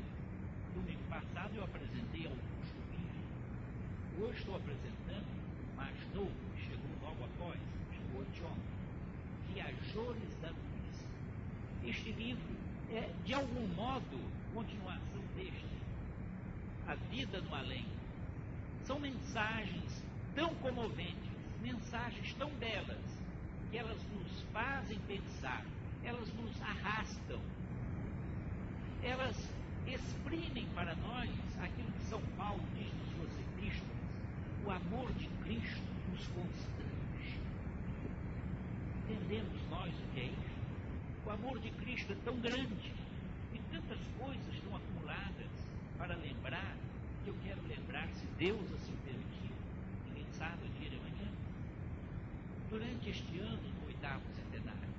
Domingo 0.74 1.04
passado 1.10 1.54
eu 1.56 1.64
apresentei 1.64 2.26
Augusto 2.26 2.76
Livro. 2.92 4.26
Hoje 4.26 4.40
estou 4.40 4.56
apresentando 4.58 5.45
mais 5.76 5.96
novo, 6.14 6.32
chegou 6.58 6.90
logo 7.02 7.24
após, 7.26 7.60
chegou 7.92 8.22
anteontem, 8.22 8.76
Viajores 9.54 10.36
da 10.42 10.50
Luz. 10.50 11.06
Este 11.84 12.12
livro 12.12 12.56
é, 12.92 13.10
de 13.24 13.34
algum 13.34 13.68
modo, 13.76 14.20
continuação 14.54 15.22
deste. 15.36 15.76
A 16.88 16.96
vida 16.96 17.42
no 17.42 17.54
além. 17.54 17.86
São 18.84 19.00
mensagens 19.00 20.04
tão 20.36 20.54
comoventes, 20.56 21.32
mensagens 21.62 22.34
tão 22.36 22.50
belas, 22.52 23.24
que 23.72 23.78
elas 23.78 24.02
nos 24.14 24.42
fazem 24.54 25.00
pensar, 25.08 25.66
elas 26.04 26.32
nos 26.34 26.62
arrastam, 26.62 27.40
elas 29.02 29.36
exprimem 29.88 30.68
para 30.76 30.96
nós 30.96 31.30
aquilo 31.62 31.92
que 31.92 32.04
São 32.04 32.22
Paulo 32.38 32.62
diz 32.76 33.05
o 34.66 34.72
amor 34.72 35.12
de 35.14 35.28
Cristo 35.44 35.84
nos 36.10 36.28
constrange. 36.28 37.40
Entendemos 39.04 39.62
nós 39.70 39.94
o 39.94 40.14
que 40.14 40.22
é 40.22 40.26
isso? 40.26 40.56
O 41.24 41.30
amor 41.30 41.60
de 41.60 41.70
Cristo 41.70 42.14
é 42.14 42.16
tão 42.26 42.36
grande 42.40 42.92
e 43.54 43.60
tantas 43.72 44.00
coisas 44.18 44.54
estão 44.54 44.76
acumuladas 44.76 45.52
para 46.00 46.16
lembrar 46.16 46.76
que 47.24 47.30
eu 47.30 47.36
quero 47.44 47.62
lembrar, 47.68 48.08
se 48.10 48.26
Deus 48.38 48.72
assim 48.74 48.96
permitir, 49.06 49.52
ninguém 50.08 50.26
sabe 50.32 50.68
dia 50.80 50.90
de 50.90 50.96
amanhã, 50.98 51.32
durante 52.70 53.10
este 53.10 53.40
ano, 53.40 53.62
no 53.62 53.88
oitavo 53.88 54.24
centenário. 54.36 54.90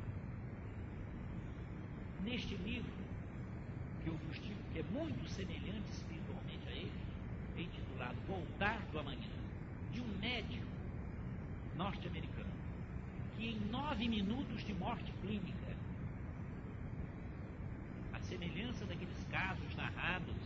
Neste 2.23 2.55
livro, 2.57 2.93
que 4.03 4.11
eu 4.11 4.15
vos 4.15 4.41
digo 4.41 4.61
que 4.73 4.79
é 4.79 4.83
muito 4.93 5.29
semelhante 5.29 5.91
espiritualmente 5.91 6.69
a 6.69 6.73
ele, 6.73 6.93
intitulado 7.57 8.17
Voltar 8.27 8.81
do 8.93 8.99
Amanhã, 8.99 9.46
de 9.97 10.03
um 10.03 10.19
médico 10.19 10.67
norte-americano, 11.75 12.53
que 13.35 13.47
em 13.47 13.59
nove 13.71 14.07
minutos 14.07 14.63
de 14.63 14.75
morte 14.75 15.11
clínica, 15.23 15.75
a 18.13 18.21
semelhança 18.21 18.85
daqueles 18.85 19.25
casos 19.31 19.75
narrados 19.75 20.37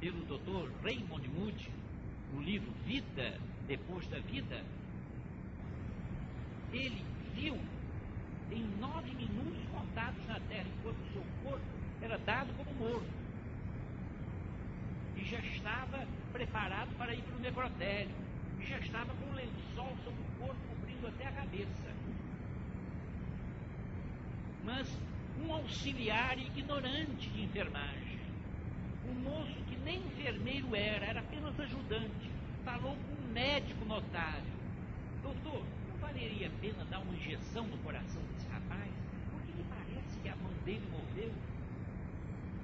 pelo 0.00 0.24
Dr. 0.24 0.72
Raymond 0.82 1.28
Moody, 1.28 1.70
no 2.32 2.40
livro 2.40 2.72
Vida 2.86 3.38
Depois 3.66 4.08
da 4.08 4.18
Vida, 4.20 4.64
ele 6.72 7.04
viu 7.34 7.60
em 8.50 8.64
nove 8.80 9.14
minutos 9.14 9.62
contados 9.70 10.26
na 10.26 10.40
terra, 10.40 10.66
enquanto 10.78 10.96
o 10.96 11.12
seu 11.12 11.24
corpo 11.42 11.66
era 12.00 12.16
dado 12.18 12.54
como 12.54 12.72
morto. 12.72 13.24
E 15.16 15.24
já 15.24 15.38
estava 15.40 16.06
preparado 16.34 16.92
para 16.98 17.14
ir 17.14 17.22
para 17.22 17.36
o 17.36 17.40
necrotério. 17.40 18.14
E 18.58 18.66
já 18.66 18.78
estava 18.78 19.14
com 19.14 19.30
um 19.30 19.34
lençol 19.34 19.96
sobre 20.02 20.20
o 20.20 20.46
corpo, 20.46 20.60
cobrindo 20.68 21.06
até 21.06 21.28
a 21.28 21.32
cabeça. 21.32 21.94
Mas 24.64 24.98
um 25.40 25.52
auxiliar 25.52 26.36
ignorante 26.38 27.30
de 27.30 27.42
enfermagem, 27.44 28.18
um 29.08 29.14
moço 29.14 29.54
que 29.68 29.76
nem 29.84 29.98
enfermeiro 29.98 30.74
era, 30.74 31.06
era 31.06 31.20
apenas 31.20 31.58
ajudante, 31.60 32.30
falou 32.64 32.96
com 32.96 33.22
um 33.22 33.32
médico 33.32 33.84
notável. 33.84 34.54
Doutor, 35.22 35.64
não 35.88 35.96
valeria 35.98 36.48
a 36.48 36.60
pena 36.60 36.84
dar 36.86 36.98
uma 36.98 37.14
injeção 37.14 37.64
no 37.66 37.78
coração 37.78 38.22
desse 38.32 38.48
rapaz? 38.48 38.90
Porque 39.30 39.52
me 39.52 39.64
parece 39.64 40.18
que 40.20 40.28
a 40.28 40.36
mão 40.36 40.52
dele 40.64 40.88
moveu. 40.90 41.32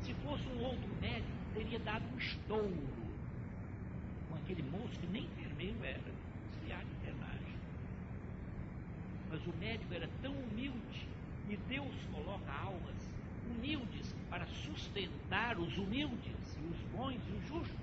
Se 0.02 0.14
fosse 0.14 0.46
um 0.48 0.64
outro 0.64 0.88
médico, 1.00 1.38
teria 1.54 1.78
dado 1.80 2.04
um 2.14 2.18
estouro 2.18 2.99
com 4.30 4.36
aquele 4.36 4.62
moço 4.62 4.98
que 4.98 5.06
nem 5.08 5.24
enfermeiro 5.24 5.84
era, 5.84 6.00
auxiliar 6.46 6.84
de 6.84 6.92
enfermagem. 6.92 7.54
Mas 9.30 9.46
o 9.46 9.56
médico 9.58 9.92
era 9.92 10.08
tão 10.22 10.32
humilde, 10.32 11.06
e 11.48 11.56
Deus 11.68 11.94
coloca 12.12 12.52
almas 12.52 13.10
humildes 13.50 14.14
para 14.30 14.46
sustentar 14.46 15.58
os 15.58 15.76
humildes, 15.76 16.56
e 16.56 16.64
os 16.72 16.80
bons 16.92 17.20
e 17.28 17.32
os 17.32 17.48
justos, 17.48 17.76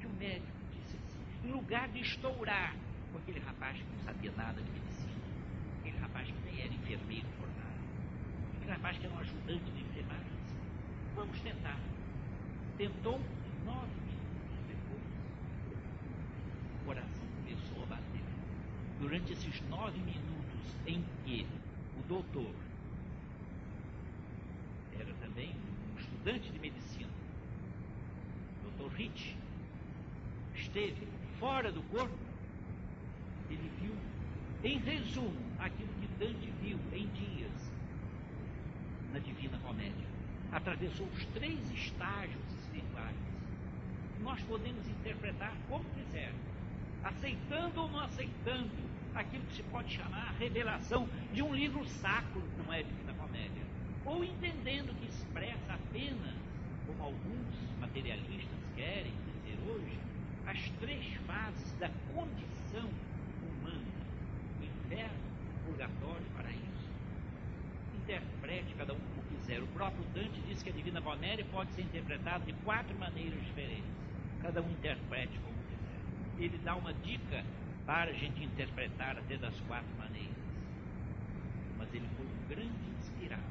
que 0.00 0.06
o 0.06 0.10
médico 0.10 0.52
disse 0.72 0.96
assim, 0.96 1.48
em 1.48 1.52
lugar 1.52 1.88
de 1.88 2.00
estourar 2.00 2.74
com 3.10 3.18
aquele 3.18 3.40
rapaz 3.40 3.78
que 3.78 3.84
não 3.84 3.98
sabia 4.04 4.32
nada 4.36 4.60
de 4.60 4.70
medicina, 4.70 5.12
aquele 5.80 5.98
rapaz 5.98 6.28
que 6.28 6.50
nem 6.50 6.60
era 6.60 6.74
enfermeiro 6.74 7.26
formado, 7.38 7.80
aquele 8.56 8.72
rapaz 8.72 8.98
que 8.98 9.06
era 9.06 9.14
um 9.14 9.18
ajudante 9.18 9.70
de 9.70 9.80
enfermagem, 9.80 10.30
disse, 10.42 10.56
vamos 11.14 11.40
tentar. 11.40 11.78
Tentou, 12.76 13.20
nove 13.64 13.94
minutos 13.94 14.58
depois, 14.66 15.02
o 16.82 16.84
coração 16.84 17.26
começou 17.36 17.82
a 17.84 17.86
bater. 17.86 18.24
Durante 19.04 19.34
esses 19.34 19.60
nove 19.68 19.98
minutos 19.98 20.74
em 20.86 21.04
que 21.26 21.46
o 21.98 22.08
doutor 22.08 22.50
era 24.98 25.12
também 25.20 25.50
um 25.92 26.00
estudante 26.00 26.50
de 26.50 26.58
medicina, 26.58 27.10
Dr. 28.64 28.90
Rich, 28.96 29.36
esteve 30.54 31.06
fora 31.38 31.70
do 31.70 31.82
corpo, 31.90 32.16
ele 33.50 33.70
viu, 33.78 33.94
em 34.64 34.78
resumo, 34.78 35.36
aquilo 35.58 35.92
que 36.00 36.06
Dante 36.18 36.50
viu 36.62 36.78
em 36.90 37.06
dias 37.08 37.72
na 39.12 39.18
Divina 39.18 39.58
Comédia. 39.58 40.08
Atravessou 40.50 41.06
os 41.08 41.26
três 41.26 41.60
estágios 41.72 42.42
espirituais. 42.58 43.16
Nós 44.22 44.40
podemos 44.44 44.88
interpretar 44.88 45.54
como 45.68 45.84
quisermos, 45.90 46.40
aceitando 47.04 47.82
ou 47.82 47.90
não 47.90 48.00
aceitando 48.00 48.93
aquilo 49.14 49.44
que 49.44 49.56
se 49.56 49.62
pode 49.64 49.92
chamar 49.94 50.28
a 50.28 50.32
revelação 50.32 51.08
de 51.32 51.42
um 51.42 51.54
livro 51.54 51.84
sacro, 51.86 52.42
como 52.56 52.72
é 52.72 52.82
Divina 52.82 53.14
Comédia, 53.14 53.62
ou 54.04 54.24
entendendo 54.24 54.94
que 54.98 55.08
expressa 55.08 55.72
apenas, 55.72 56.34
como 56.86 57.02
alguns 57.02 57.54
materialistas 57.80 58.58
querem 58.74 59.12
dizer 59.26 59.58
hoje, 59.68 59.98
as 60.46 60.70
três 60.80 61.14
fases 61.26 61.72
da 61.78 61.88
condição 62.12 62.88
humana: 63.42 63.84
inferno, 64.62 65.24
purgatório 65.64 66.26
e 66.26 66.36
paraíso. 66.36 66.64
Interprete 68.02 68.74
cada 68.76 68.92
um 68.92 68.98
como 68.98 69.22
quiser. 69.28 69.62
O 69.62 69.66
próprio 69.68 70.04
Dante 70.14 70.40
diz 70.48 70.62
que 70.62 70.68
a 70.68 70.72
Divina 70.72 71.00
Comédia 71.00 71.46
pode 71.50 71.72
ser 71.72 71.82
interpretada 71.82 72.44
de 72.44 72.52
quatro 72.64 72.96
maneiras 72.98 73.40
diferentes. 73.46 73.90
Cada 74.42 74.60
um 74.60 74.70
interprete 74.70 75.38
como 75.38 75.56
quiser. 75.64 76.44
Ele 76.44 76.58
dá 76.62 76.74
uma 76.74 76.92
dica 76.92 77.42
para 77.86 78.10
a 78.10 78.14
gente 78.14 78.42
interpretar 78.42 79.18
até 79.18 79.36
das 79.36 79.58
quatro 79.60 79.88
maneiras. 79.98 80.34
Mas 81.78 81.92
ele 81.94 82.08
foi 82.16 82.26
um 82.26 82.48
grande 82.48 82.90
inspirado. 83.00 83.42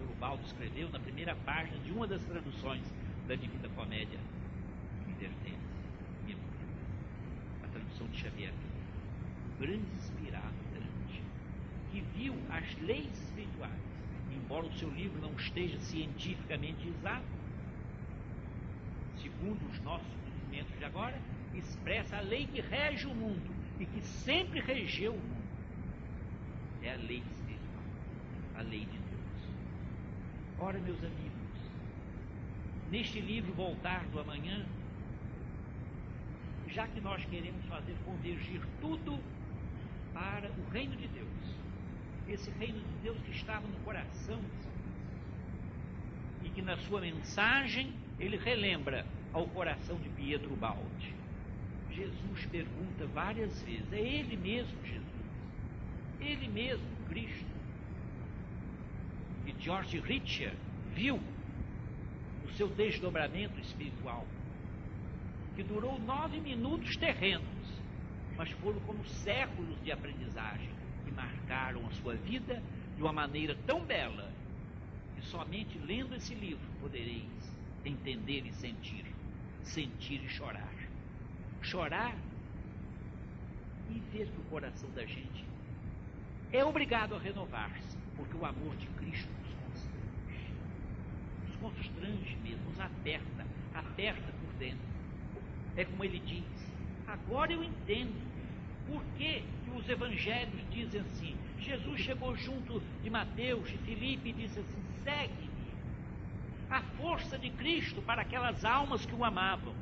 O 0.00 0.16
professor 0.18 0.40
escreveu 0.44 0.88
na 0.90 0.98
primeira 0.98 1.36
página 1.36 1.78
de 1.78 1.92
uma 1.92 2.06
das 2.06 2.24
traduções 2.24 2.82
da 3.28 3.34
Divina 3.34 3.68
Comédia 3.70 4.18
que 5.06 5.12
pertence 5.14 5.58
a 7.62 7.68
tradução 7.68 8.06
de 8.08 8.18
Xavier. 8.18 8.52
Um 8.52 9.60
grande 9.60 9.86
inspirado 9.96 10.54
grande, 10.72 11.22
que 11.90 12.00
viu 12.16 12.34
as 12.50 12.80
leis 12.82 13.12
espirituais, 13.22 13.72
embora 14.32 14.66
o 14.66 14.72
seu 14.74 14.90
livro 14.90 15.20
não 15.20 15.32
esteja 15.34 15.78
cientificamente 15.80 16.88
exato, 16.88 17.26
segundo 19.20 19.70
os 19.70 19.80
nossos 19.82 20.06
conhecimentos 20.24 20.78
de 20.78 20.84
agora, 20.84 21.18
expressa 21.54 22.16
a 22.16 22.20
lei 22.20 22.46
que 22.46 22.60
rege 22.60 23.06
o 23.06 23.14
mundo 23.14 23.54
e 23.78 23.86
que 23.86 24.00
sempre 24.02 24.60
regeu 24.60 25.12
o 25.12 25.18
mundo. 25.18 25.48
É 26.82 26.92
a 26.92 26.96
lei 26.96 27.22
espiritual, 27.32 27.84
a 28.56 28.62
lei 28.62 28.80
de 28.80 28.98
Deus. 28.98 29.08
Ora, 30.58 30.78
meus 30.78 30.98
amigos, 30.98 31.38
neste 32.90 33.20
livro 33.20 33.52
Voltar 33.52 34.04
do 34.06 34.20
Amanhã, 34.20 34.66
já 36.68 36.86
que 36.86 37.00
nós 37.00 37.24
queremos 37.24 37.64
fazer 37.66 37.96
convergir 38.04 38.60
tudo 38.80 39.18
para 40.12 40.50
o 40.50 40.70
reino 40.70 40.96
de 40.96 41.08
Deus, 41.08 41.28
esse 42.28 42.50
reino 42.50 42.78
de 42.78 43.02
Deus 43.02 43.18
que 43.22 43.30
estava 43.30 43.66
no 43.66 43.78
coração 43.80 44.40
e 46.44 46.48
que 46.50 46.62
na 46.62 46.76
sua 46.76 47.00
mensagem 47.00 47.92
ele 48.18 48.36
relembra 48.36 49.06
ao 49.32 49.46
coração 49.48 49.96
de 49.98 50.08
Pietro 50.10 50.54
Baldi. 50.56 51.17
Jesus 51.98 52.46
pergunta 52.46 53.06
várias 53.12 53.60
vezes: 53.62 53.92
é 53.92 53.98
Ele 53.98 54.36
mesmo 54.36 54.78
Jesus? 54.84 55.02
Ele 56.20 56.48
mesmo, 56.48 56.86
Cristo? 57.08 57.46
E 59.46 59.54
George 59.58 59.98
Ritchie 59.98 60.52
viu 60.94 61.20
o 62.46 62.52
seu 62.52 62.68
desdobramento 62.68 63.58
espiritual, 63.60 64.26
que 65.56 65.62
durou 65.64 65.98
nove 65.98 66.40
minutos 66.40 66.96
terrenos, 66.96 67.44
mas 68.36 68.50
foram 68.52 68.78
como 68.80 69.04
séculos 69.04 69.80
de 69.82 69.90
aprendizagem 69.90 70.70
que 71.04 71.10
marcaram 71.10 71.84
a 71.86 71.90
sua 71.94 72.14
vida 72.14 72.62
de 72.96 73.02
uma 73.02 73.12
maneira 73.12 73.56
tão 73.66 73.84
bela 73.84 74.30
que 75.16 75.26
somente 75.26 75.76
lendo 75.78 76.14
esse 76.14 76.34
livro 76.34 76.66
podereis 76.80 77.26
entender 77.84 78.46
e 78.46 78.52
sentir, 78.52 79.04
sentir 79.62 80.22
e 80.22 80.28
chorar 80.28 80.77
chorar 81.62 82.16
e 83.90 83.98
ver 84.12 84.26
que 84.26 84.40
o 84.40 84.44
coração 84.50 84.88
da 84.90 85.04
gente 85.04 85.48
é 86.52 86.64
obrigado 86.64 87.14
a 87.14 87.18
renovar-se, 87.18 87.96
porque 88.16 88.34
o 88.36 88.44
amor 88.44 88.74
de 88.76 88.86
Cristo 88.86 89.28
nos 89.42 89.54
constrange. 89.66 90.52
Nos 91.46 91.56
constrange 91.56 92.36
mesmo, 92.42 92.70
nos 92.70 92.80
aperta, 92.80 93.46
aperta 93.74 94.32
por 94.40 94.54
dentro. 94.58 94.88
É 95.76 95.84
como 95.84 96.04
ele 96.04 96.18
diz: 96.20 96.72
agora 97.06 97.52
eu 97.52 97.62
entendo 97.62 98.16
por 98.86 99.02
que, 99.18 99.44
os 99.76 99.88
evangelhos 99.88 100.60
dizem 100.70 101.02
assim. 101.02 101.36
Jesus 101.60 102.00
chegou 102.00 102.34
junto 102.34 102.80
de 103.02 103.10
Mateus, 103.10 103.68
de 103.68 103.76
Filipe 103.78 104.30
e 104.30 104.32
disse 104.32 104.58
assim: 104.58 104.82
segue-me. 105.04 105.48
A 106.70 106.80
força 106.98 107.38
de 107.38 107.50
Cristo 107.50 108.00
para 108.02 108.22
aquelas 108.22 108.64
almas 108.64 109.04
que 109.04 109.14
o 109.14 109.24
amavam 109.24 109.74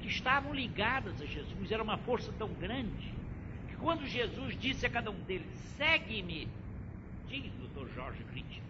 que 0.00 0.08
estavam 0.08 0.54
ligadas 0.54 1.20
a 1.20 1.26
Jesus. 1.26 1.70
Era 1.70 1.82
uma 1.82 1.98
força 1.98 2.32
tão 2.38 2.48
grande 2.54 3.12
que 3.68 3.76
quando 3.76 4.06
Jesus 4.06 4.58
disse 4.58 4.86
a 4.86 4.90
cada 4.90 5.10
um 5.10 5.20
deles: 5.20 5.46
segue-me, 5.76 6.48
diz 7.28 7.52
o 7.60 7.68
Dr. 7.68 7.94
Jorge 7.94 8.24
Critt, 8.24 8.62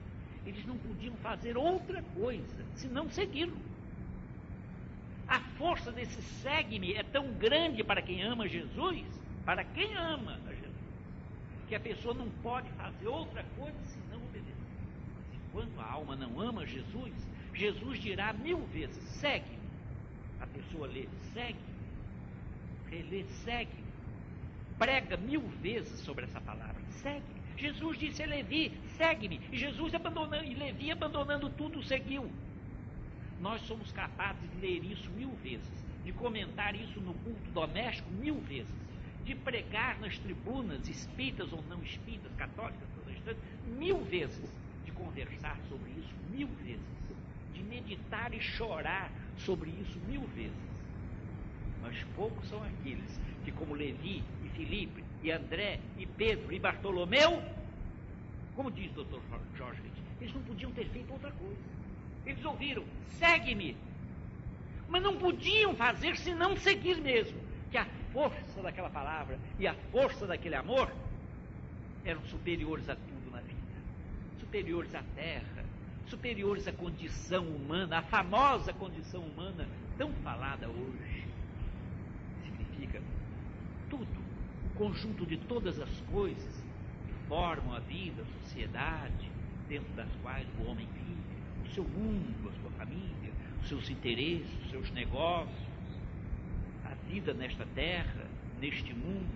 eles 0.47 0.64
não 0.67 0.77
podiam 0.79 1.14
fazer 1.17 1.57
outra 1.57 2.03
coisa 2.14 2.64
senão 2.75 3.09
segui-lo. 3.11 3.57
A 5.29 5.41
força 5.59 5.93
desse 5.93 6.23
segue-me 6.23 6.95
é 6.95 7.03
tão 7.03 7.31
grande 7.35 7.85
para 7.85 8.01
quem 8.01 8.23
ama 8.23 8.49
Jesus, 8.49 9.05
para 9.45 9.62
quem 9.62 9.95
ama 9.95 10.38
a 10.47 10.55
Jesus, 10.55 10.73
que 11.69 11.75
a 11.75 11.81
pessoa 11.81 12.14
não 12.14 12.31
pode 12.43 12.69
fazer 12.71 13.09
outra 13.09 13.45
coisa 13.57 13.77
senão 13.85 14.25
obedecer. 14.25 14.55
Enquanto 15.35 15.79
a 15.81 15.93
alma 15.93 16.17
não 16.17 16.41
ama 16.41 16.67
Jesus, 16.67 17.12
Jesus 17.53 18.01
dirá 18.01 18.33
mil 18.33 18.59
vezes: 18.69 19.03
segue-me 19.21 19.58
a 20.40 20.46
pessoa 20.46 20.87
lê, 20.87 21.09
segue, 21.33 21.59
relê, 22.90 23.24
segue, 23.44 23.85
prega 24.79 25.16
mil 25.16 25.42
vezes 25.61 26.01
sobre 26.01 26.24
essa 26.24 26.40
palavra, 26.40 26.81
segue. 26.90 27.38
Jesus 27.57 27.98
disse 27.98 28.22
a 28.22 28.27
Levi, 28.27 28.72
segue-me. 28.96 29.40
E 29.51 29.59
Jesus 29.59 29.92
abandonando, 29.94 30.44
e 30.44 30.55
Levi 30.55 30.92
abandonando 30.92 31.51
tudo, 31.51 31.83
seguiu. 31.83 32.31
Nós 33.40 33.61
somos 33.62 33.90
capazes 33.92 34.48
de 34.53 34.61
ler 34.61 34.85
isso 34.85 35.11
mil 35.11 35.31
vezes, 35.42 35.85
de 36.05 36.12
comentar 36.12 36.74
isso 36.74 37.01
no 37.01 37.14
culto 37.14 37.51
doméstico 37.53 38.11
mil 38.12 38.37
vezes, 38.42 38.72
de 39.24 39.35
pregar 39.35 39.98
nas 40.01 40.16
tribunas, 40.18 40.88
espíritas 40.88 41.53
ou 41.53 41.62
não 41.68 41.83
espíritas, 41.83 42.33
católicas, 42.37 42.88
protestantes, 42.94 43.42
mil 43.66 43.98
vezes, 44.05 44.53
de 44.85 44.92
conversar 44.92 45.59
sobre 45.68 45.90
isso 45.90 46.14
mil 46.31 46.48
vezes, 46.62 46.81
de 47.53 47.62
meditar 47.64 48.33
e 48.33 48.40
chorar 48.40 49.11
sobre 49.38 49.70
isso 49.70 49.98
mil 50.07 50.22
vezes. 50.35 50.53
Mas 51.83 51.96
poucos 52.16 52.48
são 52.48 52.62
aqueles 52.62 53.20
que, 53.44 53.53
como 53.53 53.74
Levi 53.74 54.22
e 54.44 54.48
Filipe 54.51 55.05
e 55.22 55.31
André 55.31 55.81
e 55.96 56.07
Pedro 56.07 56.53
e 56.53 56.59
Bartolomeu, 56.59 57.42
como 58.55 58.70
diz 58.70 58.90
o 58.96 59.05
Dr. 59.05 59.20
Jorge, 59.57 59.81
eles 60.20 60.35
não 60.35 60.42
podiam 60.42 60.72
ter 60.72 60.87
feito 60.88 61.12
outra 61.12 61.31
coisa. 61.31 61.61
Eles 62.27 62.44
ouviram, 62.44 62.85
segue-me. 63.11 63.77
Mas 64.88 65.03
não 65.03 65.16
podiam 65.16 65.74
fazer 65.74 66.16
senão 66.16 66.57
seguir 66.57 67.01
mesmo. 67.01 67.38
Que 67.70 67.79
a 67.79 67.87
força 68.12 68.62
daquela 68.62 68.90
palavra 68.90 69.38
e 69.59 69.66
a 69.66 69.74
força 69.92 70.27
daquele 70.27 70.55
amor 70.55 70.90
eram 72.05 72.22
superiores 72.24 72.88
a 72.88 72.96
tudo 72.96 73.31
na 73.31 73.40
vida. 73.40 73.59
Superiores 74.40 74.94
à 74.94 75.03
terra, 75.14 75.64
superiores 76.09 76.66
à 76.66 76.73
condição 76.73 77.44
humana, 77.44 77.99
à 77.99 78.03
famosa 78.03 78.73
condição 78.73 79.23
humana 79.23 79.66
tão 79.97 80.12
falada 80.25 80.68
hoje. 80.68 81.25
Significa 82.44 83.03
tudo, 83.88 84.21
o 84.66 84.79
conjunto 84.79 85.27
de 85.27 85.37
todas 85.37 85.79
as 85.79 86.01
coisas 86.12 86.64
que 87.07 87.12
formam 87.29 87.75
a 87.75 87.81
vida, 87.81 88.23
a 88.23 88.42
sociedade, 88.42 89.31
dentro 89.68 89.92
das 89.94 90.09
quais 90.23 90.47
o 90.59 90.71
homem 90.71 90.87
vive, 90.94 91.68
o 91.68 91.75
seu 91.75 91.85
mundo, 91.85 92.49
a 92.49 92.61
sua 92.61 92.71
família, 92.71 93.33
os 93.62 93.68
seus 93.68 93.90
interesses, 93.90 94.49
os 94.64 94.71
seus 94.71 94.90
negócios, 94.92 95.68
a 96.85 96.94
vida 97.11 97.35
nesta 97.35 97.66
terra, 97.75 98.27
neste 98.61 98.94
mundo, 98.94 99.29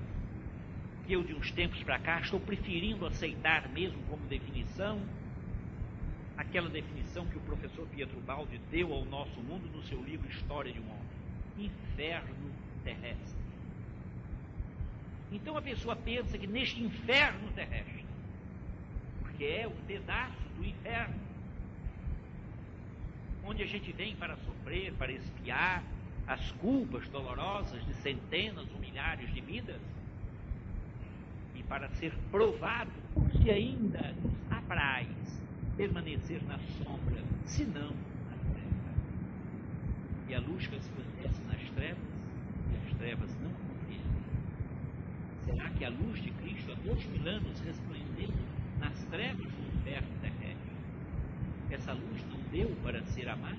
que 1.07 1.13
eu 1.13 1.23
de 1.23 1.35
uns 1.35 1.51
tempos 1.51 1.83
para 1.83 1.99
cá 1.99 2.21
estou 2.21 2.41
preferindo 2.41 3.05
aceitar 3.05 3.69
mesmo 3.69 4.01
como 4.09 4.25
definição 4.27 5.01
aquela 6.37 6.69
definição 6.69 7.27
que 7.27 7.37
o 7.37 7.41
professor 7.41 7.87
Pietro 7.89 8.21
Baldi 8.21 8.59
deu 8.71 8.93
ao 8.93 9.05
nosso 9.05 9.41
mundo 9.41 9.69
no 9.75 9.83
seu 9.85 10.03
livro 10.03 10.29
História 10.29 10.73
de 10.73 10.81
um 10.81 10.85
Homem: 10.85 11.03
inferno 11.59 12.51
terrestre. 12.85 13.43
Então 15.31 15.57
a 15.57 15.63
pessoa 15.63 15.97
pensa 15.97 16.37
que 16.37 16.47
neste 16.47 16.83
inferno 16.83 17.51
terrestre, 17.53 18.05
porque 19.21 19.45
é 19.45 19.67
um 19.67 19.87
pedaço 19.87 20.49
do 20.57 20.65
inferno, 20.65 21.21
onde 23.45 23.63
a 23.63 23.67
gente 23.67 23.91
vem 23.93 24.15
para 24.15 24.37
sofrer, 24.37 24.93
para 24.95 25.11
espiar, 25.11 25.83
as 26.27 26.53
culpas 26.53 27.09
dolorosas 27.09 27.85
de 27.87 27.95
centenas 27.95 28.67
ou 28.73 28.79
milhares 28.79 29.33
de 29.35 29.41
vidas 29.41 29.81
e 31.55 31.63
para 31.65 31.89
ser 31.91 32.13
provado 32.31 32.93
se 33.33 33.51
ainda 33.51 34.15
nos 34.23 34.33
apraz 34.51 35.22
permanecer 35.77 36.43
na 36.45 36.59
sombra, 36.59 37.23
se 37.45 37.65
não 37.65 37.91
na 37.91 38.37
treva. 38.53 38.93
E 40.29 40.35
a 40.35 40.41
luz 40.41 40.67
resplandece 40.67 41.41
nas 41.45 41.71
trevas 41.71 42.05
e 42.73 42.87
as 42.87 42.99
trevas 42.99 43.31
não 43.41 43.51
compreendem. 43.51 44.23
Será 45.47 45.71
que 45.71 45.85
a 45.85 45.91
luz 45.91 46.23
de 46.23 46.31
Cristo 46.31 46.73
há 46.73 46.75
dois 46.87 47.05
mil 47.07 47.29
anos 47.29 47.61
resplandecendo 47.61 48.53
nas 48.81 49.05
trevas 49.05 49.47
do 49.47 49.77
inferno 49.79 50.09
terrestre, 50.21 50.73
essa 51.71 51.93
luz 51.93 52.25
não 52.31 52.39
deu 52.51 52.69
para 52.83 53.03
ser 53.05 53.29
amada, 53.29 53.57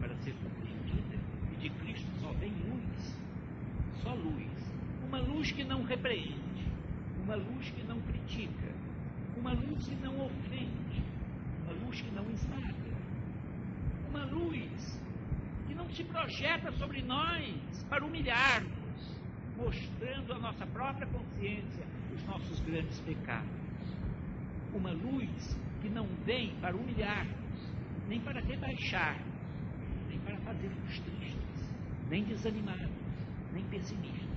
para 0.00 0.14
ser 0.16 0.34
compreendida, 0.34 1.18
e 1.52 1.56
de 1.56 1.70
Cristo 1.70 2.08
só 2.20 2.32
vem 2.32 2.52
luz, 2.52 3.18
só 4.02 4.14
luz, 4.14 4.72
uma 5.06 5.18
luz 5.18 5.50
que 5.50 5.64
não 5.64 5.82
repreende, 5.82 6.64
uma 7.24 7.34
luz 7.34 7.70
que 7.70 7.82
não 7.82 8.00
critica, 8.00 8.72
uma 9.40 9.52
luz 9.54 9.88
que 9.88 9.94
não 9.96 10.26
ofende, 10.26 11.02
uma 11.64 11.72
luz 11.84 12.00
que 12.02 12.10
não 12.10 12.30
esmaga, 12.30 12.74
uma 14.10 14.24
luz 14.26 15.00
que 15.66 15.74
não 15.74 15.88
se 15.90 16.04
projeta 16.04 16.70
sobre 16.72 17.00
nós 17.02 17.82
para 17.88 18.04
humilhar-nos, 18.04 19.18
mostrando 19.56 20.34
a 20.34 20.38
nossa 20.38 20.66
própria 20.66 21.06
consciência 21.06 21.86
os 22.14 22.22
nossos 22.24 22.60
grandes 22.60 23.00
pecados. 23.00 23.48
Uma 24.74 24.92
luz 24.92 25.58
que 25.80 25.88
não 25.88 26.06
vem 26.26 26.54
para 26.60 26.76
humilhar-nos, 26.76 27.72
nem 28.08 28.20
para 28.20 28.40
rebaixar-nos, 28.40 29.24
nem 30.08 30.18
para 30.20 30.36
fazer-nos 30.38 30.98
tristes, 31.00 31.74
nem 32.10 32.24
desanimados, 32.24 32.90
nem 33.54 33.64
pessimistas. 33.64 34.28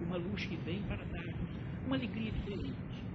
Uma 0.00 0.16
luz 0.16 0.46
que 0.46 0.56
vem 0.56 0.82
para 0.84 1.04
dar-nos 1.04 1.50
uma 1.86 1.96
alegria 1.96 2.32
diferente. 2.32 3.07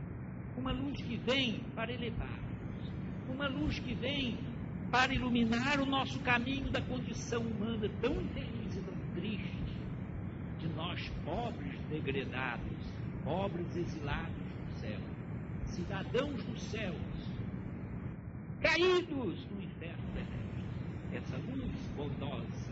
Uma 0.64 0.72
luz 0.72 1.02
que 1.02 1.18
vem 1.18 1.60
para 1.76 1.92
elevar-nos. 1.92 2.90
Uma 3.28 3.50
luz 3.50 3.80
que 3.80 3.94
vem 3.96 4.38
para 4.90 5.14
iluminar 5.14 5.82
o 5.82 5.86
nosso 5.86 6.18
caminho 6.22 6.72
da 6.72 6.80
condição 6.80 7.42
humana 7.42 7.90
tão 8.02 8.14
infeliz 8.14 8.78
e 8.78 8.80
tão 8.80 8.94
triste, 9.14 9.78
de 10.62 10.70
nós 10.70 11.12
pobres 11.26 11.78
degredados, 11.90 12.78
pobres 13.26 13.76
exilados 13.76 14.32
do 14.32 14.80
céu, 14.80 15.00
cidadãos 15.66 16.42
dos 16.46 16.62
céus, 16.62 16.96
caídos 18.62 19.46
no 19.52 19.62
inferno 19.62 20.14
terrestre. 20.14 20.64
Essa 21.12 21.36
luz 21.40 21.74
bondosa 21.98 22.72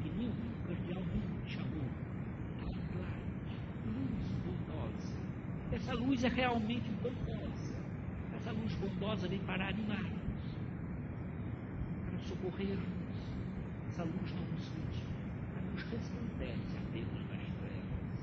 que 0.00 0.10
o 0.10 0.32
cardeal 0.68 1.02
Newton 1.02 1.48
chamou 1.48 1.90
luz 3.84 4.30
bondosa. 4.44 5.16
Essa 5.72 5.94
luz 5.94 6.24
é 6.24 6.28
realmente 6.28 6.90
bondosa. 7.02 7.74
Essa 8.36 8.50
luz 8.52 8.74
bondosa 8.74 9.28
vem 9.28 9.38
para 9.40 9.68
animar-nos, 9.68 10.10
para 12.06 12.18
socorrer-nos. 12.26 13.00
Essa 13.90 14.02
luz 14.02 14.32
não 14.32 14.44
nos 14.52 14.68
critica, 14.68 15.06
a 15.56 15.70
luz 15.70 15.82
resplandece 15.82 16.76
apenas 16.76 17.12
nas 17.28 17.46
trevas. 17.60 18.20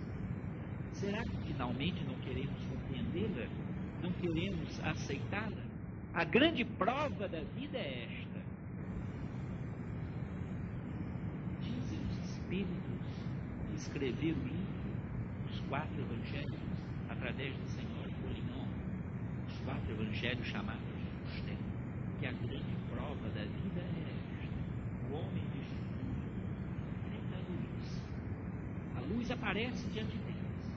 Será 0.94 1.24
que 1.24 1.38
finalmente 1.48 2.04
não 2.04 2.16
queremos 2.16 2.60
compreendê-la? 2.70 3.48
Não 4.02 4.12
queremos 4.12 4.80
aceitá-la? 4.82 5.64
A 6.14 6.24
grande 6.24 6.66
prova 6.66 7.28
da 7.28 7.42
vida 7.56 7.78
é 7.78 8.08
esta. 8.20 8.42
Dizem 11.62 12.00
os 12.00 12.30
Espíritos 12.32 13.08
que 13.70 13.76
escreveram 13.76 14.40
o 14.40 14.44
livro, 14.44 15.52
os 15.52 15.60
quatro 15.70 16.02
evangelhos, 16.02 16.67
através 17.28 17.54
do 17.58 17.68
Senhor 17.68 18.08
Polignon, 18.22 18.66
os 19.50 19.60
quatro 19.66 19.92
evangelhos 19.92 20.48
chamados 20.48 20.80
de 20.80 21.36
Justino, 21.36 21.58
que 22.20 22.26
a 22.26 22.32
grande 22.32 22.76
prova 22.90 23.28
da 23.36 23.42
vida 23.42 23.82
é 23.82 24.14
esta. 24.40 25.12
O 25.12 25.16
homem 25.16 25.44
tem 25.52 25.62
a 27.34 27.40
luz. 27.52 28.02
A 28.96 29.02
luz 29.02 29.30
aparece 29.30 29.86
diante 29.90 30.16
deles, 30.18 30.72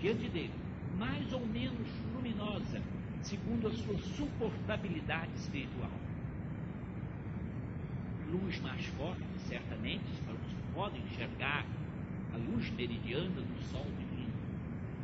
diante 0.00 0.28
dele, 0.30 0.54
mais 0.98 1.30
ou 1.30 1.46
menos 1.46 1.86
luminosa, 2.14 2.80
segundo 3.20 3.68
a 3.68 3.72
sua 3.72 3.98
suportabilidade 3.98 5.34
espiritual. 5.34 5.92
Luz 8.30 8.58
mais 8.62 8.86
forte, 8.86 9.22
certamente, 9.46 10.10
para 10.24 10.34
os 10.36 10.40
que 10.40 10.72
podem 10.72 11.02
enxergar 11.02 11.66
a 12.32 12.38
luz 12.38 12.70
meridiana 12.70 13.28
do 13.28 13.62
sol. 13.70 14.01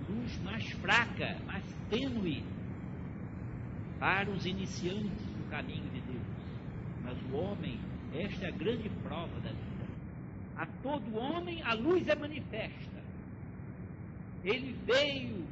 Luz 0.08 0.38
mais 0.42 0.68
fraca, 0.72 1.36
mais 1.46 1.64
tênue, 1.90 2.44
para 3.98 4.30
os 4.30 4.46
iniciantes 4.46 5.26
do 5.36 5.50
caminho 5.50 5.88
de 5.90 6.00
Deus. 6.00 6.22
Mas 7.02 7.16
o 7.30 7.36
homem, 7.36 7.78
esta 8.14 8.46
é 8.46 8.48
a 8.48 8.56
grande 8.56 8.88
prova 9.02 9.34
da 9.40 9.50
vida. 9.50 9.84
A 10.56 10.66
todo 10.82 11.16
homem 11.16 11.62
a 11.62 11.74
luz 11.74 12.06
é 12.08 12.14
manifesta. 12.14 13.02
Ele 14.44 14.76
veio 14.86 15.46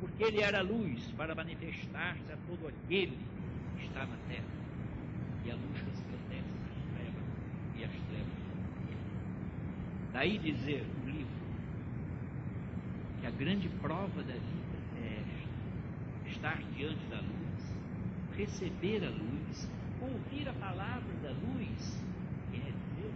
porque 0.00 0.24
ele 0.24 0.42
era 0.42 0.62
luz 0.62 1.10
para 1.12 1.34
manifestar-se 1.34 2.30
a 2.32 2.36
todo 2.46 2.68
aquele 2.68 3.18
que 3.78 3.86
está 3.86 4.06
na 4.06 4.16
terra. 4.28 4.44
E 5.44 5.50
a 5.50 5.54
luz 5.54 5.72
resplandece 5.72 6.48
nas 6.62 6.94
trevas, 6.94 7.24
e 7.76 7.84
as 7.84 7.90
trevas 7.90 8.44
Daí 10.12 10.38
dizer 10.38 10.86
no 11.02 11.10
livro 11.10 11.34
que 13.20 13.23
a 13.23 13.23
grande 13.38 13.68
prova 13.80 14.22
da 14.22 14.32
vida 14.32 14.78
é 15.02 15.22
esta: 15.22 16.28
estar 16.28 16.62
diante 16.76 17.04
da 17.06 17.16
luz, 17.16 17.74
receber 18.36 19.04
a 19.04 19.10
luz, 19.10 19.68
ouvir 20.00 20.48
a 20.48 20.52
palavra 20.54 21.14
da 21.22 21.30
luz, 21.30 22.02
que 22.50 22.56
é 22.58 22.72
Deus, 23.00 23.14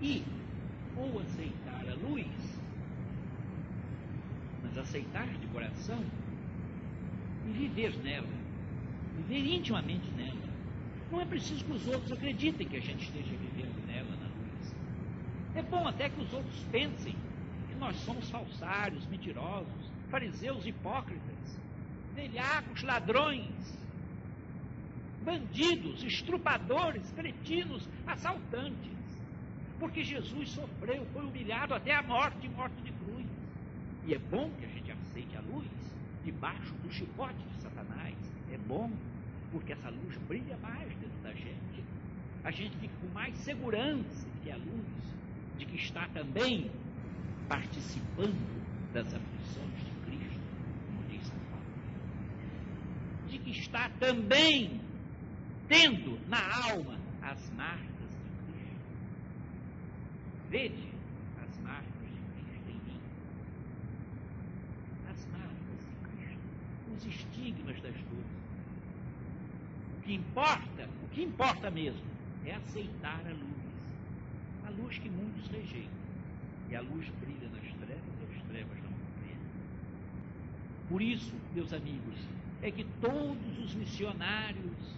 e 0.00 0.24
ou 0.96 1.20
aceitar 1.20 1.88
a 1.88 1.94
luz 1.94 2.62
mas 4.72 4.78
aceitar 4.78 5.26
de 5.26 5.46
coração 5.48 6.02
e 7.46 7.52
viver 7.52 7.94
nela, 7.98 8.28
viver 9.16 9.54
intimamente 9.54 10.10
nela. 10.12 10.40
Não 11.10 11.20
é 11.20 11.26
preciso 11.26 11.64
que 11.64 11.72
os 11.72 11.86
outros 11.86 12.10
acreditem 12.12 12.66
que 12.66 12.76
a 12.76 12.80
gente 12.80 13.04
esteja 13.04 13.36
vivendo 13.36 13.86
nela. 13.86 14.11
É 15.54 15.62
bom 15.62 15.86
até 15.86 16.08
que 16.08 16.20
os 16.20 16.32
outros 16.32 16.64
pensem 16.70 17.14
que 17.68 17.74
nós 17.76 17.96
somos 17.96 18.28
falsários, 18.30 19.06
mentirosos, 19.06 19.90
fariseus 20.10 20.66
hipócritas, 20.66 21.60
velhacos, 22.14 22.82
ladrões, 22.82 23.78
bandidos, 25.24 26.02
estrupadores, 26.02 27.10
cretinos, 27.12 27.88
assaltantes. 28.06 28.92
Porque 29.78 30.04
Jesus 30.04 30.50
sofreu, 30.50 31.04
foi 31.12 31.24
humilhado 31.24 31.74
até 31.74 31.94
a 31.94 32.02
morte, 32.02 32.48
morte 32.48 32.80
de 32.82 32.92
cruz. 32.92 33.26
E 34.06 34.14
é 34.14 34.18
bom 34.18 34.50
que 34.58 34.64
a 34.64 34.68
gente 34.68 34.92
aceite 34.92 35.36
a 35.36 35.40
luz 35.40 35.68
debaixo 36.24 36.72
do 36.74 36.92
chicote 36.92 37.42
de 37.54 37.62
Satanás. 37.62 38.14
É 38.52 38.58
bom, 38.58 38.90
porque 39.50 39.72
essa 39.72 39.90
luz 39.90 40.16
brilha 40.28 40.56
mais 40.58 40.88
dentro 40.96 41.22
da 41.22 41.32
gente. 41.32 41.84
A 42.44 42.50
gente 42.50 42.76
fica 42.78 42.94
com 43.00 43.08
mais 43.14 43.36
segurança 43.38 44.26
que 44.42 44.50
a 44.50 44.56
luz, 44.56 45.16
de 45.62 45.66
que 45.66 45.76
está 45.76 46.08
também 46.08 46.70
participando 47.48 48.34
das 48.92 49.06
aflições 49.06 49.78
de 49.78 49.92
Cristo, 50.04 50.40
como 50.86 51.08
diz 51.08 51.22
São 51.24 51.38
Paulo. 51.50 51.64
De 53.28 53.38
que 53.38 53.50
está 53.50 53.88
também 54.00 54.80
tendo 55.68 56.18
na 56.28 56.40
alma 56.68 56.98
as 57.22 57.48
marcas 57.50 58.10
de 58.10 58.52
Cristo. 58.52 58.80
Vede 60.50 60.88
as 61.40 61.58
marcas 61.60 61.92
os 66.94 67.06
estigmas 67.06 67.80
das 67.80 67.94
dores. 67.94 68.26
O 69.96 70.02
que 70.02 70.14
importa, 70.14 70.88
o 71.04 71.08
que 71.08 71.22
importa 71.22 71.70
mesmo, 71.70 72.04
é 72.44 72.54
aceitar 72.54 73.20
a 73.26 73.30
luz. 73.30 73.61
Luz 74.78 74.98
que 74.98 75.08
muitos 75.08 75.46
rejeitam. 75.48 76.02
E 76.70 76.76
a 76.76 76.80
luz 76.80 77.08
brilha 77.20 77.48
nas 77.50 77.72
trevas 77.74 78.14
e 78.20 78.36
as 78.36 78.42
trevas 78.44 78.82
não 78.82 78.90
compreendem. 78.90 79.52
Por 80.88 81.02
isso, 81.02 81.34
meus 81.54 81.72
amigos, 81.72 82.18
é 82.62 82.70
que 82.70 82.84
todos 83.00 83.58
os 83.58 83.74
missionários, 83.74 84.96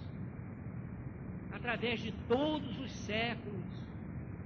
através 1.52 2.00
de 2.00 2.12
todos 2.28 2.78
os 2.78 2.92
séculos, 2.92 3.64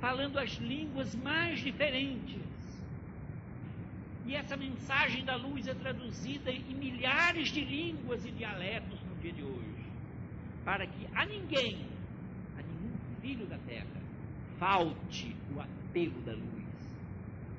falando 0.00 0.38
as 0.38 0.52
línguas 0.52 1.14
mais 1.16 1.60
diferentes, 1.60 2.40
e 4.26 4.34
essa 4.34 4.56
mensagem 4.56 5.24
da 5.24 5.36
luz 5.36 5.66
é 5.66 5.74
traduzida 5.74 6.50
em 6.50 6.74
milhares 6.74 7.48
de 7.48 7.64
línguas 7.64 8.24
e 8.26 8.30
dialetos 8.30 9.00
no 9.02 9.16
dia 9.22 9.32
de 9.32 9.42
hoje. 9.42 9.86
Para 10.64 10.86
que 10.86 11.06
a 11.14 11.24
ninguém, 11.24 11.86
a 12.58 12.62
nenhum 12.62 12.92
filho 13.22 13.46
da 13.46 13.56
terra, 13.58 13.86
falte 14.58 15.34
o 15.54 15.60
apelo 15.60 16.20
da 16.22 16.32
luz, 16.32 16.64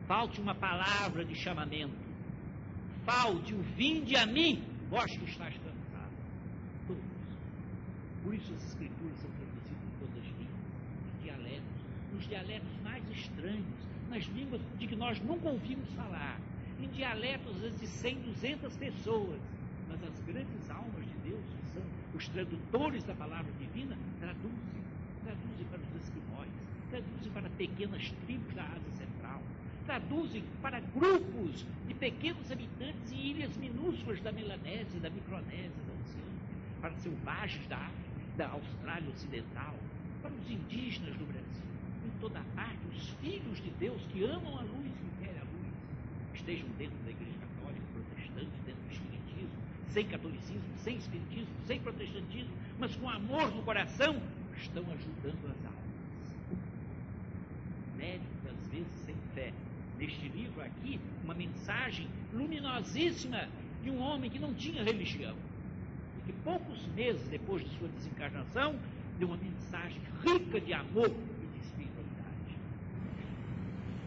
falte 0.08 0.42
uma 0.42 0.56
palavra 0.56 1.24
de 1.24 1.36
chamamento, 1.36 1.96
falte 3.06 3.54
o 3.54 3.62
vinde 3.76 4.16
a 4.16 4.26
mim, 4.26 4.64
vós 4.90 5.12
que 5.18 5.26
estáis 5.26 5.56
cansados. 5.58 6.18
Todos. 6.88 7.04
Por 8.24 8.34
isso 8.34 8.54
as 8.54 8.64
escrituras 8.66 9.18
são 9.20 9.30
traduzidas 9.32 9.84
em 9.84 10.00
todas 10.00 10.18
as 10.18 10.28
línguas, 10.38 10.60
nos 11.06 11.24
dialetos, 11.24 12.14
nos 12.14 12.28
dialetos 12.28 12.82
mais 12.84 13.10
estranhos, 13.12 13.90
nas 14.10 14.26
línguas 14.26 14.62
de 14.78 14.88
que 14.88 14.96
nós 14.96 15.20
nunca 15.22 15.50
ouvimos 15.50 15.90
falar, 15.94 16.40
em 16.82 16.88
dialetos 16.90 17.80
de 17.80 17.88
100, 17.88 18.22
200 18.22 18.78
pessoas. 18.78 19.40
Mas 19.88 20.04
as 20.04 20.20
grandes 20.22 20.70
almas 20.70 21.06
de 21.06 21.30
Deus, 21.30 21.44
que 21.46 21.66
são 21.74 21.84
os 22.14 22.28
tradutores 22.30 23.04
da 23.04 23.16
palavra 23.16 23.52
divina, 23.54 23.98
traduzem, 24.20 24.79
traduzem 26.90 27.32
para 27.32 27.50
pequenas 27.52 28.12
tribos 28.26 28.54
da 28.54 28.64
Ásia 28.64 28.92
Central, 28.98 29.42
traduzem 29.86 30.44
para 30.62 30.80
grupos 30.80 31.66
de 31.88 31.94
pequenos 31.94 32.52
habitantes 32.52 33.12
em 33.12 33.32
ilhas 33.32 33.56
minúsculas 33.58 34.22
da 34.22 34.32
Melanésia, 34.32 35.00
da 35.00 35.10
Micronésia, 35.10 35.82
da 35.88 35.94
Oceânia, 36.04 36.42
para 36.82 36.94
selvagens 36.96 37.68
da 37.68 37.78
África, 37.78 38.10
da 38.38 38.50
Austrália 38.50 39.10
Ocidental, 39.10 39.76
para 40.22 40.32
os 40.34 40.50
indígenas 40.50 41.16
do 41.16 41.26
Brasil, 41.26 41.70
em 42.06 42.20
toda 42.20 42.42
parte, 42.56 42.80
os 42.96 43.10
filhos 43.22 43.58
de 43.62 43.70
Deus 43.72 44.02
que 44.12 44.24
amam 44.24 44.58
a 44.58 44.62
luz, 44.62 44.92
que 44.92 45.24
querem 45.26 45.40
a 45.40 45.44
luz, 45.44 45.74
estejam 46.34 46.68
dentro 46.78 46.98
da 47.06 47.12
Igreja 47.12 47.38
Católica, 47.40 47.86
protestante, 47.94 48.52
dentro 48.66 48.82
do 48.82 48.92
Espiritismo, 48.92 49.50
sem 49.90 50.08
catolicismo, 50.08 50.78
sem 50.78 50.98
Espiritismo, 50.98 51.54
sem 51.66 51.80
protestantismo, 51.80 52.54
mas 52.80 52.96
com 52.96 53.10
amor 53.10 53.54
no 53.56 53.62
coração, 53.64 54.22
estão 54.58 54.84
ajudando 54.84 55.52
as 55.52 55.66
almas 55.66 55.89
médicos, 58.00 58.46
às 58.50 58.72
vezes 58.72 58.94
sem 59.06 59.16
fé. 59.36 59.52
Neste 60.00 60.30
livro 60.30 60.62
aqui, 60.62 61.00
uma 61.24 61.34
mensagem 61.34 62.08
luminosíssima 62.34 63.48
de 63.84 63.92
um 63.92 64.00
homem 64.00 64.32
que 64.32 64.40
não 64.40 64.54
tinha 64.54 64.84
religião. 64.84 65.36
E 66.18 66.32
que 66.32 66.34
poucos 66.44 66.86
meses 66.96 67.28
depois 67.28 67.64
de 67.64 67.70
sua 67.78 67.90
desencarnação, 67.90 68.80
deu 69.18 69.28
uma 69.28 69.38
mensagem 69.38 70.02
rica 70.26 70.60
de 70.62 70.74
amor 70.74 71.10
e 71.10 71.48
de 71.48 71.60
espiritualidade. 71.66 72.56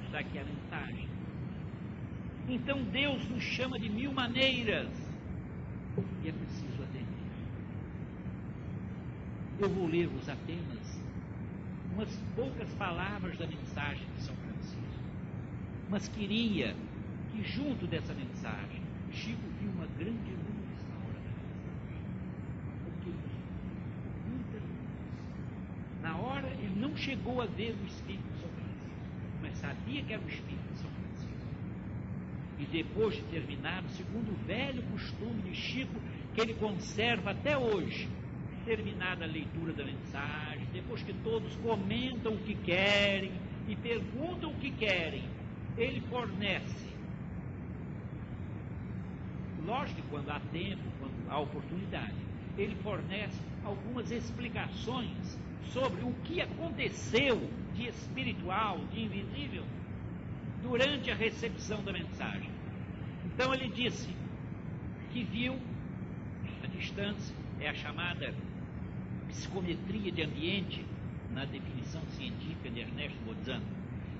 Está 0.07 0.18
aqui 0.20 0.38
a 0.38 0.44
mensagem. 0.44 1.09
Então 2.48 2.83
Deus 2.85 3.28
nos 3.28 3.42
chama 3.42 3.78
de 3.78 3.88
mil 3.88 4.12
maneiras 4.12 4.88
e 6.24 6.28
é 6.28 6.33
preciso 6.33 6.83
atender. 6.83 7.02
Eu 9.61 9.68
vou 9.68 9.87
ler-vos 9.87 10.28
apenas 10.28 10.82
umas 11.94 12.14
poucas 12.35 12.68
palavras 12.74 13.37
da 13.38 13.46
mensagem 13.46 14.07
de 14.16 14.22
São 14.22 14.35
Francisco. 14.37 14.83
Mas 15.90 16.09
queria 16.09 16.74
que, 17.31 17.42
junto 17.42 17.87
dessa 17.87 18.14
mensagem, 18.14 18.81
Chico 19.12 19.42
viu 19.61 19.70
uma 19.70 19.87
grande 19.98 20.31
luz 20.31 20.87
na 20.88 20.96
hora 21.05 21.20
da 21.20 21.31
mensagem. 21.31 22.02
Porque 22.85 23.11
muita 24.26 24.57
luz. 24.57 26.02
Na 26.02 26.16
hora 26.16 26.48
ele 26.48 26.81
não 26.81 26.96
chegou 26.96 27.42
a 27.42 27.46
ver 27.46 27.76
o 27.83 27.87
Espírito 27.87 28.24
de 28.33 28.40
São 28.40 28.48
Francisco, 28.48 29.40
mas 29.42 29.57
sabia 29.59 30.02
que 30.02 30.12
era 30.14 30.22
o 30.22 30.28
Espírito 30.28 30.72
de 30.72 30.78
São 30.78 30.90
Francisco. 30.90 31.02
E 32.59 32.64
depois 32.64 33.14
de 33.16 33.22
terminar, 33.24 33.85
segundo 33.90 34.33
o 34.33 34.46
velho 34.46 34.83
costume 34.85 35.42
de 35.42 35.55
Chico, 35.55 36.00
que 36.35 36.40
ele 36.40 36.55
conserva 36.55 37.33
até 37.33 37.59
hoje, 37.59 38.09
terminada 38.64 39.25
a 39.25 39.29
leitura 39.29 39.72
da 39.72 39.85
mensagem, 39.85 40.66
depois 40.72 41.03
que 41.03 41.12
todos 41.12 41.55
comentam 41.57 42.35
o 42.35 42.38
que 42.38 42.55
querem 42.55 43.33
e 43.68 43.77
perguntam 43.77 44.51
o 44.51 44.55
que 44.55 44.70
querem, 44.70 45.25
ele 45.77 46.01
fornece. 46.03 46.92
Lógico 49.64 50.03
que 50.03 50.09
quando 50.09 50.31
há 50.31 50.40
tempo, 50.40 50.83
quando 50.98 51.31
há 51.31 51.38
oportunidade, 51.38 52.16
ele 52.59 52.75
fornece 52.77 53.40
algumas 53.64 54.11
explicações 54.11 55.38
sobre 55.66 56.03
o 56.03 56.12
que 56.25 56.40
aconteceu 56.40 57.48
de 57.75 57.87
espiritual, 57.87 58.79
de 58.92 59.03
invisível, 59.05 59.64
durante 60.62 61.11
a 61.11 61.14
recepção 61.14 61.83
da 61.83 61.92
mensagem. 61.92 62.51
Então 63.25 63.55
ele 63.55 63.68
disse 63.68 64.09
que 65.12 65.25
viu 65.25 65.59
a 66.62 66.66
distância, 66.66 67.35
é 67.61 67.68
a 67.68 67.75
chamada 67.75 68.35
psicometria 69.33 70.12
de 70.12 70.23
ambiente, 70.23 70.85
na 71.33 71.45
definição 71.45 72.03
científica 72.11 72.71
de 72.71 72.81
Ernesto 72.81 73.18
Bozano. 73.25 73.64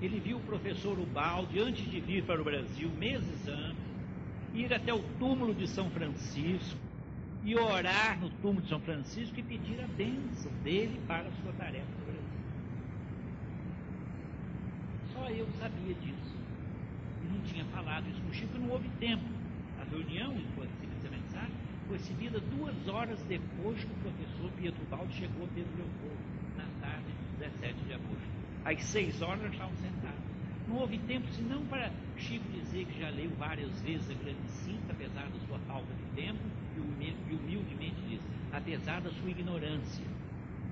Ele 0.01 0.19
viu 0.19 0.37
o 0.37 0.41
professor 0.41 0.99
Ubaldi, 0.99 1.59
antes 1.59 1.89
de 1.89 1.99
vir 2.01 2.23
para 2.23 2.41
o 2.41 2.43
Brasil, 2.43 2.89
meses 2.97 3.47
antes, 3.47 3.83
ir 4.53 4.73
até 4.73 4.93
o 4.93 4.99
túmulo 5.19 5.53
de 5.53 5.67
São 5.67 5.89
Francisco 5.89 6.79
e 7.43 7.55
orar 7.55 8.19
no 8.19 8.29
túmulo 8.41 8.61
de 8.61 8.69
São 8.69 8.79
Francisco 8.79 9.39
e 9.39 9.43
pedir 9.43 9.79
a 9.81 9.87
bênção 9.87 10.51
dele 10.63 10.99
para 11.07 11.27
a 11.27 11.31
sua 11.41 11.53
tarefa 11.53 11.85
no 11.99 12.05
Brasil. 12.05 12.23
Só 15.13 15.29
eu 15.29 15.47
sabia 15.59 15.93
disso. 15.95 16.35
E 17.23 17.33
não 17.33 17.41
tinha 17.41 17.65
falado 17.65 18.09
isso 18.09 18.21
com 18.21 18.33
Chico, 18.33 18.57
não 18.57 18.69
houve 18.69 18.89
tempo. 18.99 19.23
A 19.79 19.83
reunião, 19.83 20.33
enquanto 20.33 20.71
se 20.79 20.87
fez 20.87 21.05
a 21.05 21.09
mensagem, 21.09 21.55
foi 21.87 21.99
seguida 21.99 22.39
duas 22.39 22.87
horas 22.87 23.19
depois 23.23 23.83
que 23.83 23.91
o 23.91 23.95
professor 23.95 24.51
Pietro 24.57 24.83
Baldi 24.89 25.13
chegou 25.13 25.45
a 25.45 25.47
Pedro 25.53 25.71
Leopoldo, 25.77 26.23
na 26.57 26.65
tarde 26.81 27.05
de 27.05 27.45
17 27.45 27.73
de 27.85 27.93
agosto. 27.93 28.33
Às 28.65 28.83
seis 28.83 29.21
horas 29.21 29.41
nós 29.41 29.51
estávamos 29.51 29.79
sentados. 29.79 30.23
Não 30.67 30.77
houve 30.77 30.97
tempo 30.99 31.27
senão 31.33 31.65
para 31.65 31.91
Chico 32.17 32.45
dizer 32.53 32.85
que 32.85 32.99
já 32.99 33.09
leu 33.09 33.29
várias 33.37 33.81
vezes 33.81 34.09
a 34.09 34.13
grande 34.13 34.47
cinta, 34.47 34.93
apesar 34.93 35.25
da 35.25 35.39
sua 35.45 35.59
falta 35.67 35.93
de 35.93 36.21
tempo, 36.21 36.39
e 36.77 37.35
humildemente 37.35 38.01
diz, 38.07 38.21
apesar 38.51 39.01
da 39.01 39.11
sua 39.11 39.29
ignorância. 39.29 40.05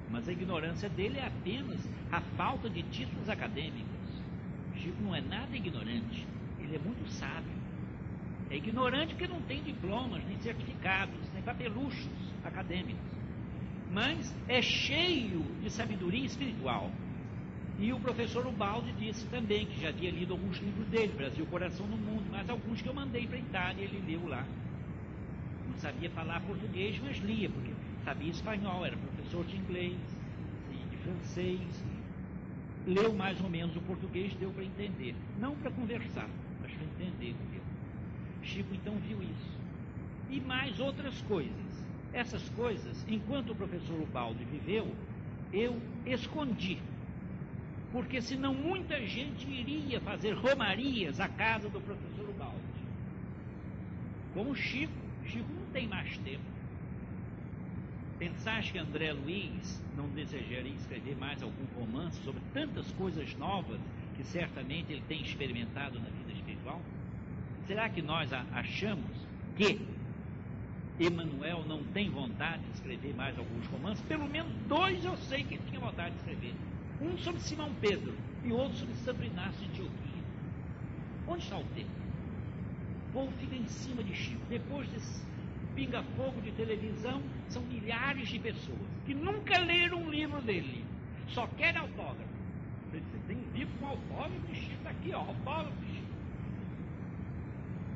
Mas 0.10 0.28
a 0.28 0.32
ignorância 0.32 0.90
dele 0.90 1.18
é 1.20 1.28
apenas 1.28 1.88
a 2.12 2.22
falta 2.22 2.70
de 2.70 2.84
títulos 2.84 3.30
acadêmicos. 3.30 3.86
Chico 4.76 5.02
não 5.04 5.14
é 5.14 5.22
nada 5.22 5.56
ignorante, 5.56 6.26
ele 6.60 6.76
é 6.76 6.80
muito 6.80 7.08
sábio. 7.12 7.61
É 8.52 8.58
ignorante 8.58 9.16
porque 9.16 9.32
não 9.32 9.42
tem 9.44 9.64
diplomas, 9.64 10.22
nem 10.26 10.38
certificados, 10.40 11.16
nem 11.34 11.42
papeluchos 11.42 12.06
acadêmicos. 12.44 13.02
Mas 13.90 14.36
é 14.46 14.62
cheio 14.62 15.42
de 15.64 15.70
sabedoria 15.70 16.26
espiritual. 16.26 16.92
E 17.80 17.94
o 17.94 18.00
professor 18.00 18.46
Ubaldi 18.46 18.92
disse 19.00 19.26
também 19.28 19.66
que 19.66 19.82
já 19.82 19.88
havia 19.88 20.12
lido 20.12 20.34
alguns 20.34 20.58
livros 20.60 20.86
dele, 20.88 21.14
Brasil, 21.16 21.46
Coração 21.46 21.88
no 21.88 21.96
Mundo, 21.96 22.26
mas 22.30 22.50
alguns 22.50 22.82
que 22.82 22.90
eu 22.90 22.94
mandei 22.94 23.26
para 23.26 23.38
a 23.38 23.40
Itália, 23.40 23.84
ele 23.86 24.04
leu 24.06 24.28
lá. 24.28 24.46
Não 25.70 25.78
sabia 25.78 26.10
falar 26.10 26.42
português, 26.42 27.00
mas 27.02 27.18
lia, 27.20 27.50
porque 27.50 27.72
sabia 28.04 28.32
espanhol, 28.32 28.86
era 28.86 28.98
professor 28.98 29.46
de 29.46 29.56
inglês, 29.56 29.96
de 30.92 30.98
francês. 30.98 31.86
Leu 32.86 33.14
mais 33.14 33.40
ou 33.40 33.50
menos 33.50 33.74
o 33.78 33.82
português, 33.82 34.34
deu 34.36 34.52
para 34.52 34.66
entender. 34.66 35.16
Não 35.40 35.56
para 35.56 35.72
conversar, 35.72 36.28
mas 36.62 36.72
para 36.72 36.84
entender 36.84 37.34
mesmo. 37.50 37.61
Chico 38.44 38.74
então 38.74 38.96
viu 38.96 39.22
isso. 39.22 39.60
E 40.30 40.40
mais 40.40 40.80
outras 40.80 41.22
coisas. 41.24 41.52
Essas 42.14 42.48
coisas, 42.50 43.06
enquanto 43.08 43.52
o 43.52 43.56
professor 43.56 44.00
Ubaldi 44.02 44.44
viveu, 44.46 44.94
eu 45.54 45.82
escondi. 46.06 46.78
Porque 47.92 48.22
senão 48.22 48.54
muita 48.54 49.00
gente 49.06 49.50
iria 49.50 50.00
fazer 50.02 50.34
romarias 50.34 51.20
à 51.20 51.28
casa 51.28 51.70
do 51.70 51.80
professor 51.82 52.30
Ubaldi. 52.30 52.58
Como 54.34 54.56
Chico. 54.56 54.94
Chico 55.26 55.48
não 55.54 55.72
tem 55.72 55.88
mais 55.88 56.18
tempo. 56.20 56.44
Pensaste 58.18 58.72
que 58.72 58.78
André 58.78 59.14
Luiz 59.14 59.82
não 59.98 60.08
desejaria 60.10 60.74
escrever 60.74 61.18
mais 61.18 61.42
algum 61.42 61.66
romance 61.78 62.22
sobre 62.24 62.42
tantas 62.54 62.92
coisas 62.92 63.36
novas 63.38 63.80
que 64.16 64.24
certamente 64.24 64.92
ele 64.92 65.04
tem 65.08 65.22
experimentado 65.22 66.00
na 66.00 66.10
vida 66.10 66.32
espiritual? 66.32 66.80
Será 67.68 67.90
que 67.90 68.02
nós 68.02 68.30
achamos 68.54 69.10
que 69.56 69.80
Emanuel 71.00 71.64
não 71.68 71.84
tem 71.86 72.10
vontade 72.10 72.64
de 72.64 72.72
escrever 72.74 73.14
mais 73.16 73.38
alguns 73.38 73.66
romances? 73.68 74.04
Pelo 74.06 74.28
menos 74.28 74.52
dois 74.68 75.04
eu 75.04 75.16
sei 75.18 75.44
que 75.44 75.56
ele 75.56 75.64
tinha 75.68 75.80
vontade 75.80 76.12
de 76.12 76.18
escrever. 76.18 76.54
Um 77.02 77.18
sobre 77.18 77.42
Simão 77.42 77.72
Pedro 77.80 78.14
e 78.44 78.52
outro 78.52 78.78
sobre 78.78 78.94
Santo 78.96 79.24
Inácio 79.24 79.60
de 79.60 79.68
Antioquia. 79.68 80.24
Onde 81.28 81.44
está 81.44 81.58
o 81.58 81.64
tempo? 81.76 81.90
O 83.10 83.14
povo 83.14 83.32
fica 83.40 83.56
em 83.56 83.68
cima 83.68 84.04
de 84.04 84.16
Chico. 84.16 84.42
Depois 84.50 84.88
desse 84.90 85.26
pinga-fogo 85.76 86.42
de 86.42 86.52
televisão, 86.52 87.22
são 87.50 87.62
milhares 87.64 88.28
de 88.30 88.40
pessoas 88.40 88.80
que 89.06 89.14
nunca 89.14 89.58
leram 89.60 90.04
um 90.04 90.10
livro 90.10 90.42
dele. 90.42 90.84
Só 91.30 91.48
querem 91.48 91.80
autógrafo. 91.80 92.32
Você 92.92 93.02
tem 93.28 93.38
um 93.38 93.52
livro 93.54 93.74
com 93.80 93.88
autógrafo 93.88 94.48
de 94.48 94.56
Chico, 94.56 94.88
aqui, 94.88 95.14
ó, 95.14 95.20
autógrafo 95.20 95.86
de. 95.86 95.91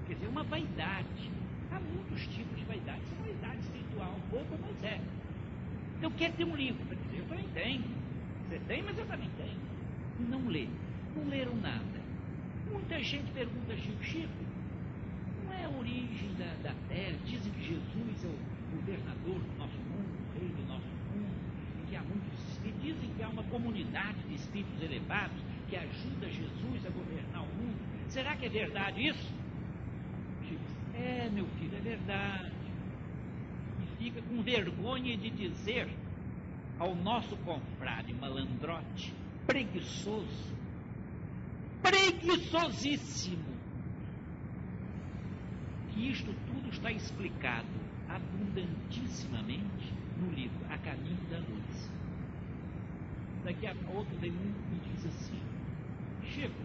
Quer 0.07 0.13
dizer, 0.15 0.27
uma 0.27 0.43
vaidade. 0.43 1.31
Há 1.71 1.79
muitos 1.79 2.27
tipos 2.27 2.57
de 2.57 2.65
vaidade. 2.65 3.01
Isso 3.01 3.15
é 3.19 3.23
vaidade 3.23 3.61
espiritual, 3.61 4.15
pouco, 4.29 4.57
mas 4.61 4.83
é. 4.83 5.01
Eu 6.01 6.11
quero 6.11 6.33
ter 6.33 6.43
um 6.43 6.55
livro 6.55 6.85
para 6.85 6.95
dizer, 6.95 7.19
eu 7.19 7.25
também 7.25 7.47
tenho. 7.53 7.83
Você 8.47 8.59
tem, 8.67 8.83
mas 8.83 8.97
eu 8.97 9.05
também 9.05 9.29
tenho. 9.37 9.59
Não 10.29 10.47
lê. 10.47 10.67
Não 11.15 11.27
leram 11.27 11.55
nada. 11.55 12.05
Muita 12.71 13.01
gente 13.01 13.31
pergunta, 13.31 13.75
Chico, 13.77 14.03
Chico, 14.03 14.45
não 15.45 15.53
é 15.53 15.65
a 15.65 15.69
origem 15.69 16.33
da, 16.37 16.69
da 16.69 16.75
terra? 16.87 17.15
Dizem 17.25 17.51
que 17.53 17.67
Jesus 17.67 18.23
é 18.23 18.27
o 18.27 18.75
governador 18.75 19.39
do 19.39 19.57
nosso 19.57 19.77
mundo, 19.77 20.17
o 20.35 20.39
rei 20.39 20.49
do 20.49 20.67
nosso 20.67 20.87
mundo, 21.13 21.35
e 21.81 21.89
que 21.89 21.95
há 21.95 22.01
muitos 22.01 22.39
espíritos. 22.49 22.81
Dizem 22.81 23.09
que 23.15 23.23
há 23.23 23.29
uma 23.29 23.43
comunidade 23.43 24.19
de 24.27 24.35
espíritos 24.35 24.81
elevados 24.81 25.37
que 25.69 25.75
ajuda 25.75 26.29
Jesus 26.29 26.85
a 26.85 26.89
governar 26.89 27.43
o 27.43 27.55
mundo. 27.55 27.79
Será 28.09 28.35
que 28.35 28.45
é 28.45 28.49
verdade 28.49 29.07
isso? 29.07 29.33
É, 30.97 31.29
meu 31.29 31.45
filho, 31.59 31.77
é 31.77 31.81
verdade. 31.81 32.51
E 33.83 33.97
fica 33.97 34.21
com 34.21 34.41
vergonha 34.41 35.17
de 35.17 35.29
dizer 35.29 35.89
ao 36.79 36.95
nosso 36.95 37.35
confrade 37.37 38.13
malandrote, 38.13 39.13
preguiçoso, 39.45 40.55
preguiçosíssimo, 41.81 43.55
que 45.91 46.09
isto 46.09 46.33
tudo 46.47 46.69
está 46.69 46.91
explicado 46.91 47.67
abundantissimamente 48.07 49.93
no 50.17 50.31
livro 50.31 50.59
A 50.69 50.77
Caminho 50.77 51.29
da 51.29 51.37
Luz. 51.39 51.91
Daqui 53.43 53.67
a 53.67 53.75
pouco 53.75 54.15
vem 54.19 54.31
um 54.31 54.53
e 54.75 54.89
diz 54.89 55.05
assim, 55.05 55.41
Chico, 56.23 56.63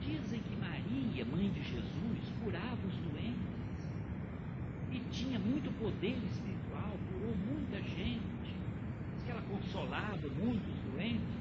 dizem 0.00 0.40
que 0.40 0.56
Maria, 0.56 1.24
mãe 1.24 1.50
de 1.50 1.62
Jesus, 1.62 2.32
curava 2.42 2.86
os 2.86 2.96
doentes 2.98 3.59
e 4.92 5.00
tinha 5.10 5.38
muito 5.38 5.70
poder 5.78 6.16
espiritual, 6.30 6.92
curou 7.12 7.34
muita 7.36 7.80
gente, 7.82 8.20
diz 9.14 9.24
que 9.24 9.30
ela 9.30 9.42
consolava 9.42 10.28
muitos 10.42 10.74
doentes. 10.92 11.40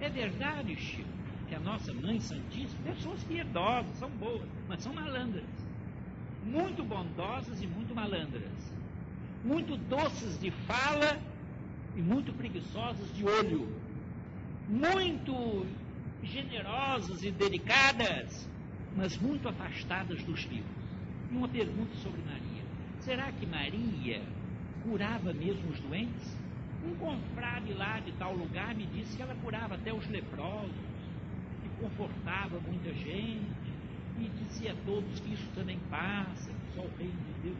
É 0.00 0.08
verdade, 0.08 0.76
Chico, 0.76 1.08
que 1.48 1.54
a 1.54 1.60
nossa 1.60 1.92
mãe 1.92 2.20
santíssima, 2.20 2.82
pessoas 2.84 3.22
piedosas, 3.24 3.96
são 3.96 4.10
boas, 4.10 4.48
mas 4.68 4.82
são 4.82 4.92
malandras. 4.92 5.44
Muito 6.44 6.84
bondosas 6.84 7.60
e 7.60 7.66
muito 7.66 7.94
malandras. 7.94 8.72
Muito 9.44 9.76
doces 9.76 10.38
de 10.38 10.50
fala 10.50 11.20
e 11.96 12.02
muito 12.02 12.32
preguiçosas 12.32 13.12
de 13.14 13.24
olho. 13.24 13.68
Muito 14.68 15.66
generosas 16.22 17.22
e 17.22 17.30
delicadas, 17.30 18.48
mas 18.96 19.16
muito 19.16 19.48
afastadas 19.48 20.22
dos 20.24 20.44
vivos. 20.44 20.85
Uma 21.36 21.48
pergunta 21.48 21.94
sobre 21.96 22.22
Maria: 22.22 22.62
será 23.00 23.30
que 23.30 23.44
Maria 23.44 24.22
curava 24.82 25.34
mesmo 25.34 25.70
os 25.70 25.78
doentes? 25.80 26.34
Um 26.82 26.94
confrade 26.94 27.74
lá 27.74 28.00
de 28.00 28.10
tal 28.12 28.34
lugar 28.34 28.74
me 28.74 28.86
disse 28.86 29.14
que 29.14 29.22
ela 29.22 29.34
curava 29.34 29.74
até 29.74 29.92
os 29.92 30.08
leprosos, 30.08 30.72
que 31.62 31.68
confortava 31.78 32.58
muita 32.60 32.90
gente, 32.94 33.70
e 34.18 34.30
dizia 34.44 34.72
a 34.72 34.76
todos 34.86 35.20
que 35.20 35.34
isso 35.34 35.46
também 35.54 35.78
passa, 35.90 36.50
que 36.50 36.74
só 36.74 36.80
o 36.80 36.90
reino 36.96 37.12
de 37.12 37.50
Deus. 37.50 37.58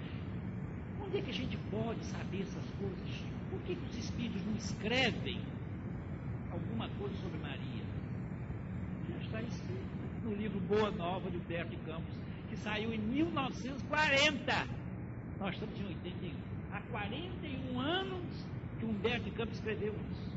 Onde 1.04 1.18
é 1.18 1.20
que 1.20 1.30
a 1.30 1.34
gente 1.34 1.58
pode 1.70 2.02
saber 2.06 2.42
essas 2.42 2.64
coisas? 2.80 3.24
Por 3.50 3.60
que, 3.60 3.74
que 3.74 3.86
os 3.90 3.98
espíritos 3.98 4.42
não 4.46 4.56
escrevem 4.56 5.38
alguma 6.50 6.88
coisa 6.98 7.14
sobre 7.16 7.38
Maria? 7.40 7.84
Já 9.10 9.18
está 9.18 9.42
escrito 9.42 9.95
no 10.26 10.34
livro 10.34 10.58
Boa 10.60 10.90
Nova 10.90 11.30
de 11.30 11.36
Humberto 11.36 11.70
de 11.70 11.76
Campos, 11.84 12.12
que 12.50 12.56
saiu 12.56 12.92
em 12.92 12.98
1940. 12.98 14.66
Nós 15.38 15.54
estamos 15.54 15.78
em 15.78 15.84
81. 15.84 16.34
Há 16.72 16.80
41 16.90 17.80
anos 17.80 18.46
que 18.78 18.84
Humberto 18.84 19.24
de 19.24 19.30
Campos 19.30 19.54
escreveu 19.54 19.94
isso. 20.10 20.36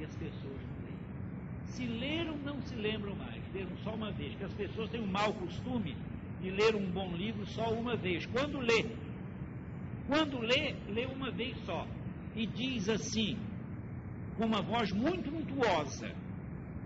E 0.00 0.04
as 0.04 0.16
pessoas 0.16 0.42
não 0.44 0.84
leem. 0.84 0.98
Se 1.66 1.86
leram, 1.86 2.36
não 2.38 2.62
se 2.62 2.74
lembram 2.74 3.14
mais. 3.16 3.42
Leram 3.52 3.76
só 3.84 3.94
uma 3.94 4.10
vez. 4.12 4.30
Porque 4.32 4.46
as 4.46 4.54
pessoas 4.54 4.88
têm 4.90 5.02
um 5.02 5.06
mau 5.06 5.32
costume 5.34 5.94
de 6.40 6.50
ler 6.50 6.74
um 6.74 6.90
bom 6.90 7.14
livro 7.14 7.44
só 7.48 7.70
uma 7.70 7.96
vez. 7.96 8.24
Quando 8.26 8.58
lê, 8.60 8.86
quando 10.06 10.38
lê, 10.38 10.74
lê 10.88 11.04
uma 11.04 11.30
vez 11.30 11.54
só. 11.66 11.86
E 12.34 12.46
diz 12.46 12.88
assim, 12.88 13.36
com 14.36 14.46
uma 14.46 14.62
voz 14.62 14.90
muito 14.92 15.28
untuosa: 15.28 16.10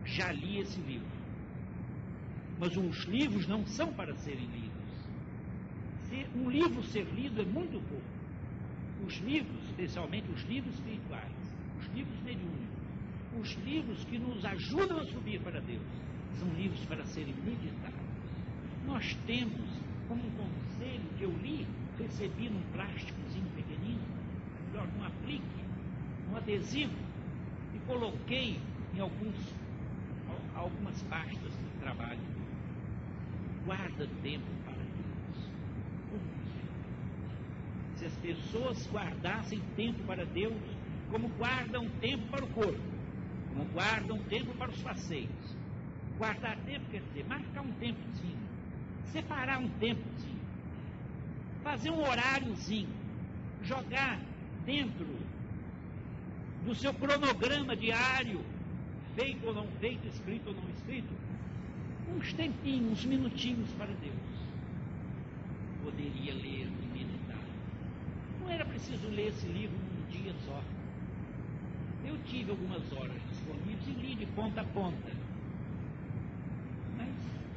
Já 0.05 0.33
li 0.33 0.59
esse 0.59 0.81
livro. 0.81 1.12
Mas 2.63 2.77
os 2.77 3.05
livros 3.07 3.49
não 3.49 3.67
são 3.67 3.93
para 3.93 4.15
serem 4.19 4.47
lidos. 4.47 4.71
Um 6.37 6.49
livro 6.49 6.81
ser 6.85 7.05
lido 7.13 7.43
é 7.43 7.45
muito 7.45 7.73
pouco. 7.89 9.05
Os 9.05 9.17
livros, 9.17 9.65
especialmente 9.65 10.31
os 10.31 10.43
livros 10.45 10.73
espirituais, 10.75 11.57
os 11.81 11.87
livros 11.93 12.23
mediúnicos, 12.23 12.87
os 13.41 13.53
livros 13.65 14.05
que 14.05 14.17
nos 14.17 14.45
ajudam 14.45 15.01
a 15.01 15.05
subir 15.07 15.41
para 15.41 15.61
Deus, 15.61 15.83
são 16.39 16.49
livros 16.51 16.85
para 16.85 17.05
serem 17.07 17.35
meditados. 17.45 17.99
Nós 18.87 19.13
temos, 19.27 19.69
como 20.07 20.25
um 20.25 20.31
conselho 20.31 21.09
que 21.19 21.25
eu 21.25 21.33
li, 21.39 21.67
recebi 21.99 22.49
num 22.49 22.63
plásticozinho 22.73 23.51
pequenino, 23.57 24.07
melhor, 24.69 24.87
num 24.97 25.05
aplique, 25.05 25.65
num 26.29 26.37
adesivo, 26.37 26.95
e 27.75 27.79
coloquei 27.89 28.61
em 28.95 29.01
alguns, 29.01 29.53
algumas 30.55 31.03
pastas 31.03 31.53
de 31.53 31.81
trabalho. 31.81 32.32
Guarda 33.65 34.09
tempo 34.23 34.47
para 34.65 34.75
Deus. 34.75 35.51
Se 37.97 38.07
as 38.07 38.17
pessoas 38.17 38.91
guardassem 38.91 39.61
tempo 39.77 40.03
para 40.05 40.25
Deus, 40.25 40.61
como 41.11 41.29
guardam 41.29 41.89
tempo 42.01 42.27
para 42.29 42.45
o 42.45 42.49
corpo, 42.49 42.81
como 43.51 43.65
guardam 43.67 44.19
tempo 44.25 44.55
para 44.55 44.71
os 44.71 44.83
passeios. 44.83 45.57
Guardar 46.19 46.57
tempo 46.65 46.85
quer 46.91 47.03
dizer 47.03 47.25
marcar 47.27 47.63
um 47.63 47.73
tempozinho, 47.75 48.49
separar 49.07 49.59
um 49.59 49.69
tempozinho, 49.79 50.41
fazer 51.63 51.91
um 51.91 52.01
horáriozinho, 52.01 52.89
jogar 53.63 54.21
dentro 54.65 55.07
do 56.65 56.75
seu 56.75 56.95
cronograma 56.95 57.77
diário, 57.77 58.41
feito 59.15 59.47
ou 59.47 59.55
não 59.55 59.67
feito, 59.81 60.07
escrito 60.09 60.49
ou 60.49 60.55
não 60.55 60.69
escrito, 60.71 61.13
uns 62.17 62.33
tempinhos, 62.35 62.93
uns 62.93 63.05
minutinhos 63.05 63.71
para 63.73 63.93
Deus. 63.95 64.33
Poderia 65.83 66.35
ler 66.35 66.69
e 66.69 66.87
meditar. 66.93 67.45
Não 68.41 68.51
era 68.51 68.65
preciso 68.65 69.09
ler 69.09 69.29
esse 69.29 69.47
livro 69.47 69.77
num 69.77 70.11
dia 70.11 70.33
só. 70.47 70.63
Eu 72.05 72.19
tive 72.25 72.51
algumas 72.51 72.93
horas 72.93 73.21
disponíveis 73.31 73.87
e 73.89 73.91
li 73.93 74.15
de 74.15 74.27
ponta 74.27 74.61
a 74.61 74.65
ponta. 74.65 75.13
Mas 76.97 77.11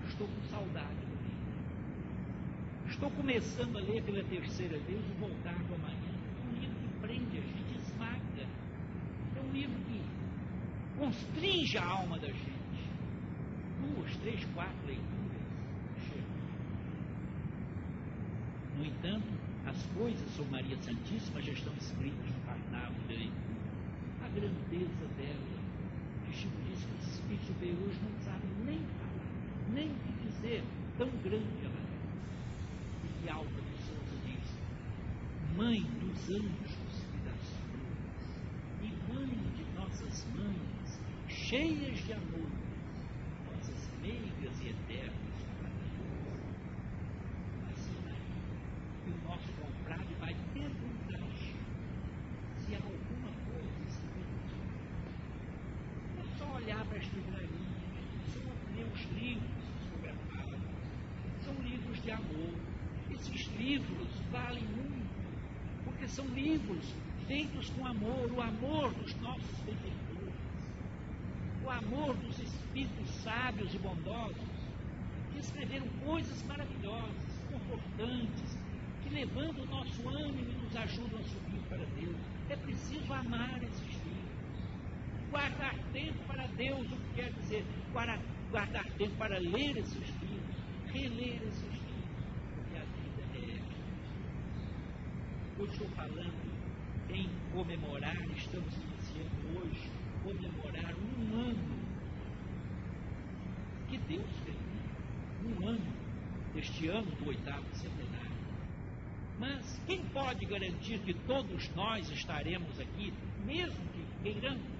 estou 0.07 0.27
com 0.27 0.49
saudade 0.49 0.95
do 0.95 1.15
livro. 1.23 2.89
Estou 2.89 3.11
começando 3.11 3.77
a 3.77 3.81
ler 3.81 4.03
pela 4.03 4.23
terceira 4.23 4.77
vez 4.79 4.99
o 4.99 5.19
Voltar 5.19 5.57
do 5.63 5.75
Amanhã. 5.75 6.15
Um 6.47 6.59
livro 6.59 6.75
que 6.75 6.99
prende 7.01 7.37
a 7.37 7.41
gente, 7.41 7.79
esmaga. 7.79 8.47
É 9.35 9.41
um 9.41 9.51
livro 9.51 9.75
que 9.85 10.01
constringe 10.97 11.77
a 11.77 11.85
alma 11.85 12.17
da 12.19 12.27
gente. 12.27 12.54
Duas, 13.95 14.15
três, 14.17 14.45
quatro 14.53 14.87
leituras. 14.87 15.15
No 18.77 18.85
entanto, 18.85 19.27
as 19.65 19.81
coisas 19.97 20.29
sobre 20.31 20.51
Maria 20.51 20.77
Santíssima 20.81 21.41
já 21.41 21.53
estão 21.53 21.73
escritas 21.73 22.25
no 22.25 22.71
da 22.71 22.89
leitura 23.07 23.55
a 24.25 24.27
grandeza 24.29 25.07
dela. 25.17 25.55
Que 26.25 26.33
Chico 26.33 26.57
diz 26.67 26.83
que 26.83 26.93
os 26.95 27.13
espíritos 27.13 27.47
superiores 27.47 27.97
não 28.01 28.19
sabem 28.21 28.49
nem 28.65 28.79
falar, 28.79 29.31
nem 29.73 29.91
o 29.91 29.95
que 29.95 30.27
dizer, 30.27 30.63
tão 30.97 31.09
grande 31.23 31.63
ela 31.63 31.79
é. 31.79 31.95
E 33.05 33.21
que 33.21 33.29
Alta 33.29 33.61
de 33.61 33.77
Souza 33.83 34.17
diz: 34.25 35.55
Mãe 35.55 35.81
dos 35.81 36.29
anjos 36.29 37.05
e 37.13 37.29
das 37.29 37.49
flores, 37.63 38.33
e 38.81 39.13
mãe 39.13 39.29
de 39.55 39.79
nossas 39.79 40.25
mães, 40.35 40.99
cheias 41.27 41.99
de 42.05 42.13
amor, 42.13 42.49
meigas 44.05 44.61
e 44.61 44.69
eternas 44.69 45.35
Assim, 47.71 47.97
e 49.07 49.09
o 49.09 49.27
nosso 49.27 49.47
comprado 49.53 50.05
vai 50.19 50.35
perguntar 50.53 51.27
se 52.59 52.75
há 52.75 52.77
alguma 52.77 53.31
coisa. 53.49 54.01
Não 56.15 56.23
é 56.23 56.37
só 56.37 56.55
olhar 56.55 56.85
para 56.85 56.97
as 56.99 57.07
livrarias, 57.13 57.49
só 58.31 58.39
ler 58.75 58.87
os 58.93 59.03
livros 59.19 59.51
psicografados. 59.79 60.61
São 61.43 61.53
livros 61.63 62.01
de 62.03 62.11
amor. 62.11 62.53
Esses 63.11 63.47
livros 63.57 64.07
valem 64.31 64.63
muito, 64.63 65.83
porque 65.83 66.07
são 66.07 66.25
livros 66.27 66.93
feitos 67.27 67.69
com 67.71 67.85
amor, 67.87 68.31
o 68.31 68.41
amor 68.41 68.93
dos 68.93 69.15
nossos 69.15 69.59
benfeitores, 69.65 70.04
o 71.65 71.69
amor 71.71 72.15
dos 72.17 72.37
espíritos 72.39 73.09
sábios 73.23 73.73
e 73.73 73.79
bondosos, 73.79 74.35
que 75.31 75.39
escreveram 75.39 75.87
coisas 76.05 76.43
maravilhosas, 76.43 77.41
confortantes, 77.51 78.57
que 79.03 79.09
levantam 79.09 79.63
o 79.63 79.67
nosso 79.67 80.07
ânimo 80.07 80.49
e 80.51 80.63
nos 80.63 80.75
ajudam 80.75 81.19
a 81.19 81.23
subir 81.23 81.61
para 81.69 81.85
Deus. 81.99 82.15
É 82.49 82.55
preciso 82.55 83.11
amar 83.13 83.61
esses 83.63 83.93
livros. 84.03 84.15
guardar 85.31 85.75
tempo 85.91 86.19
para 86.27 86.47
Deus, 86.47 86.85
o 86.91 86.95
que 86.95 87.13
quer 87.15 87.31
dizer 87.33 87.65
guardar 88.51 88.85
tempo 88.97 89.15
para 89.17 89.37
ler 89.39 89.77
esses 89.77 90.07
livros, 90.21 90.55
reler 90.93 91.41
esses 91.43 91.63
livros, 91.63 92.25
porque 92.55 92.77
a 92.77 92.85
vida 92.85 93.23
é 93.33 93.57
esta. 93.57 93.75
Eu 95.57 95.65
estou 95.65 95.89
falando 95.89 96.55
em 97.09 97.29
comemorar, 97.53 98.15
estamos 98.35 98.73
iniciando 98.75 99.59
hoje, 99.59 99.89
comemorar 100.23 100.93
um 100.95 101.39
ano 101.39 101.75
que 103.89 103.97
Deus 103.97 104.29
fez, 104.43 104.57
um 105.45 105.67
ano, 105.67 105.93
este 106.75 106.89
ano 106.89 107.09
do 107.11 107.29
oitavo 107.29 107.63
centenário. 107.73 108.35
Mas 109.39 109.81
quem 109.87 110.03
pode 110.07 110.45
garantir 110.45 110.99
que 110.99 111.13
todos 111.13 111.69
nós 111.73 112.09
estaremos 112.11 112.77
aqui, 112.79 113.13
mesmo 113.45 113.79
que 113.93 114.23
queiramos? 114.23 114.75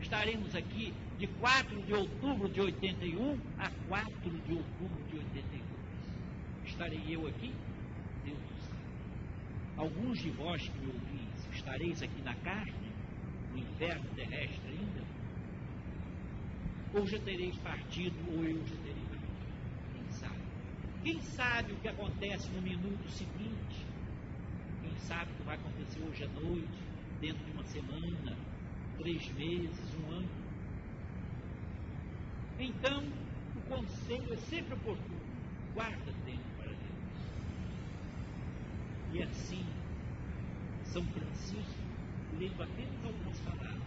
Estaremos 0.00 0.54
aqui 0.54 0.94
de 1.18 1.26
4 1.26 1.82
de 1.82 1.92
outubro 1.92 2.48
de 2.48 2.60
81 2.60 3.40
a 3.58 3.68
4 3.88 4.12
de 4.30 4.52
outubro 4.52 5.02
de 5.10 5.16
82. 5.16 5.62
Estarei 6.66 7.02
eu 7.08 7.26
aqui? 7.26 7.52
Deus 8.24 8.38
o 8.38 8.62
sabe. 8.62 8.78
Alguns 9.76 10.18
de 10.20 10.30
vós 10.30 10.62
que 10.62 10.78
me 10.78 10.86
ouvis, 10.86 11.48
estareis 11.52 12.02
aqui 12.02 12.22
na 12.22 12.34
carne, 12.36 12.92
no 13.52 13.58
inferno 13.58 14.08
terrestre 14.14 14.68
ainda? 14.68 15.04
Ou 16.94 17.06
já 17.06 17.18
tereis 17.18 17.56
partido, 17.58 18.14
ou 18.36 18.44
eu 18.44 18.64
já 18.66 18.76
terei? 18.76 19.03
Quem 21.04 21.20
sabe 21.20 21.70
o 21.70 21.76
que 21.76 21.88
acontece 21.88 22.50
no 22.52 22.62
minuto 22.62 23.06
seguinte? 23.10 23.84
Quem 24.80 24.96
sabe 25.00 25.30
o 25.32 25.34
que 25.34 25.42
vai 25.42 25.54
acontecer 25.54 26.00
hoje 26.02 26.24
à 26.24 26.28
noite, 26.28 26.82
dentro 27.20 27.44
de 27.44 27.50
uma 27.50 27.64
semana, 27.64 28.34
três 28.96 29.30
meses, 29.34 29.94
um 29.96 30.12
ano? 30.12 30.28
Então, 32.58 33.04
o 33.54 33.60
conselho 33.68 34.32
é 34.32 34.36
sempre 34.38 34.72
oportuno. 34.72 35.20
Guarda 35.74 36.10
tempo 36.24 36.48
para 36.56 36.72
Deus. 36.72 37.20
E 39.12 39.22
assim, 39.24 39.66
São 40.84 41.04
Francisco, 41.04 41.82
lendo 42.38 42.62
apenas 42.62 43.04
algumas 43.04 43.40
palavras, 43.40 43.82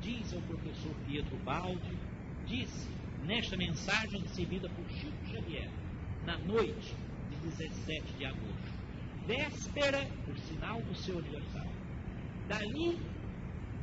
diz 0.00 0.34
ao 0.34 0.42
professor 0.42 0.96
Pietro 1.06 1.36
Baldi, 1.44 1.96
disse 2.44 2.90
nesta 3.22 3.56
mensagem 3.56 4.20
recebida 4.20 4.68
por 4.70 4.90
Chico 4.90 5.26
Xavier, 5.26 5.70
na 6.26 6.38
noite 6.38 6.94
de 7.30 7.36
17 7.50 8.12
de 8.14 8.24
agosto, 8.24 8.72
véspera, 9.26 10.06
por 10.24 10.38
sinal 10.38 10.80
do 10.82 10.94
seu 10.94 11.18
aniversário. 11.18 11.70
Dali, 12.48 12.98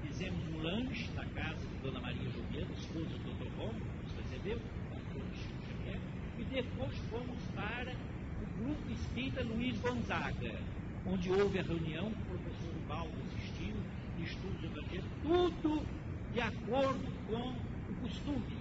fizemos 0.04 0.40
um 0.50 0.62
lanche 0.62 1.10
na 1.16 1.26
casa 1.26 1.60
de 1.60 1.78
Dona 1.84 2.00
Maria 2.00 2.30
Juliana, 2.30 2.72
esposa 2.78 3.06
do 3.06 3.34
Dr. 3.34 3.52
Romo, 3.58 3.80
nos 4.04 4.12
recebeu, 4.14 4.60
e 6.40 6.44
depois 6.46 6.98
fomos 7.10 7.40
para 7.56 7.92
o 7.92 8.64
Grupo 8.64 8.92
Espírita 8.92 9.44
Luiz 9.44 9.78
Gonzaga, 9.80 10.60
onde 11.06 11.32
houve 11.32 11.60
a 11.60 11.64
reunião 11.64 12.12
que 12.12 12.22
o 12.22 12.40
professor 12.40 12.74
Baldo 12.88 13.14
assistiu, 13.28 13.76
de 14.18 14.24
estudos 14.24 14.64
evangélicos, 14.64 15.12
tudo 15.24 15.86
de 16.34 16.42
acordo 16.42 17.12
com 17.28 17.50
o 17.50 17.96
costume. 18.02 18.58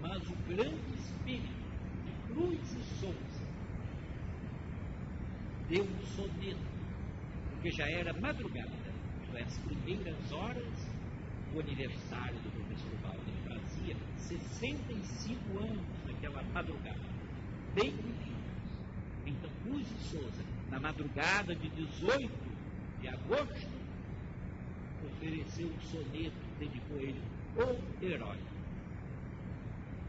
Mas 0.00 0.22
o 0.28 0.36
grande 0.48 0.94
espírito 0.98 1.65
de 2.36 2.54
e 2.54 2.84
Souza 3.00 3.46
deu 5.68 5.82
um 5.82 6.06
soneto, 6.06 6.60
porque 7.50 7.70
já 7.72 7.88
era 7.88 8.12
madrugada, 8.20 8.70
isto 9.22 9.36
é, 9.36 9.42
as 9.42 9.58
primeiras 9.58 10.32
horas 10.32 10.88
do 11.52 11.60
aniversário 11.60 12.38
do 12.40 12.50
professor 12.50 12.94
Baldo. 13.02 13.22
Ele 13.26 13.60
fazia 13.60 13.96
65 14.16 15.58
anos 15.58 15.84
naquela 16.06 16.42
madrugada, 16.52 17.00
bem 17.74 17.90
vividos. 17.90 18.36
Então, 19.26 19.50
Cruz 19.64 19.88
e 19.90 20.04
Souza, 20.04 20.44
na 20.70 20.78
madrugada 20.78 21.54
de 21.56 21.68
18 21.70 22.30
de 23.00 23.08
agosto, 23.08 23.68
ofereceu 25.04 25.68
um 25.68 25.80
soneto, 25.80 26.36
dedicou 26.60 26.98
ele 26.98 27.20
o 27.56 28.04
herói. 28.04 28.38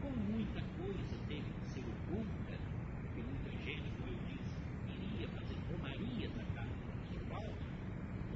Com 0.00 0.10
muita 0.10 0.60
coisa 0.80 1.18
teve 1.26 1.42
que 1.42 1.67
oculta, 2.08 2.58
porque 3.00 3.22
muita 3.22 3.50
gente, 3.64 3.90
como 3.96 4.08
eu 4.08 4.18
disse, 4.26 5.14
iria 5.14 5.28
fazer 5.28 5.56
romarias 5.70 6.30
na 6.36 6.44
casa 6.54 6.70
professor 6.86 7.26
Paulo. 7.28 7.54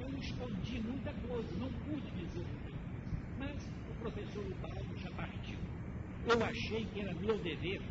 Eu 0.01 0.19
escondi 0.19 0.79
muita 0.79 1.13
coisa, 1.27 1.55
não 1.57 1.71
pude 1.71 2.11
dizer 2.11 2.45
muita 2.45 2.69
coisa. 2.69 2.83
Mas 3.39 3.69
o 3.89 3.93
professor 3.99 4.45
Paulo 4.61 4.97
já 4.97 5.11
partiu. 5.11 5.57
Eu 6.27 6.43
achei 6.43 6.85
que 6.85 7.01
era 7.01 7.13
meu 7.15 7.37
dever, 7.39 7.81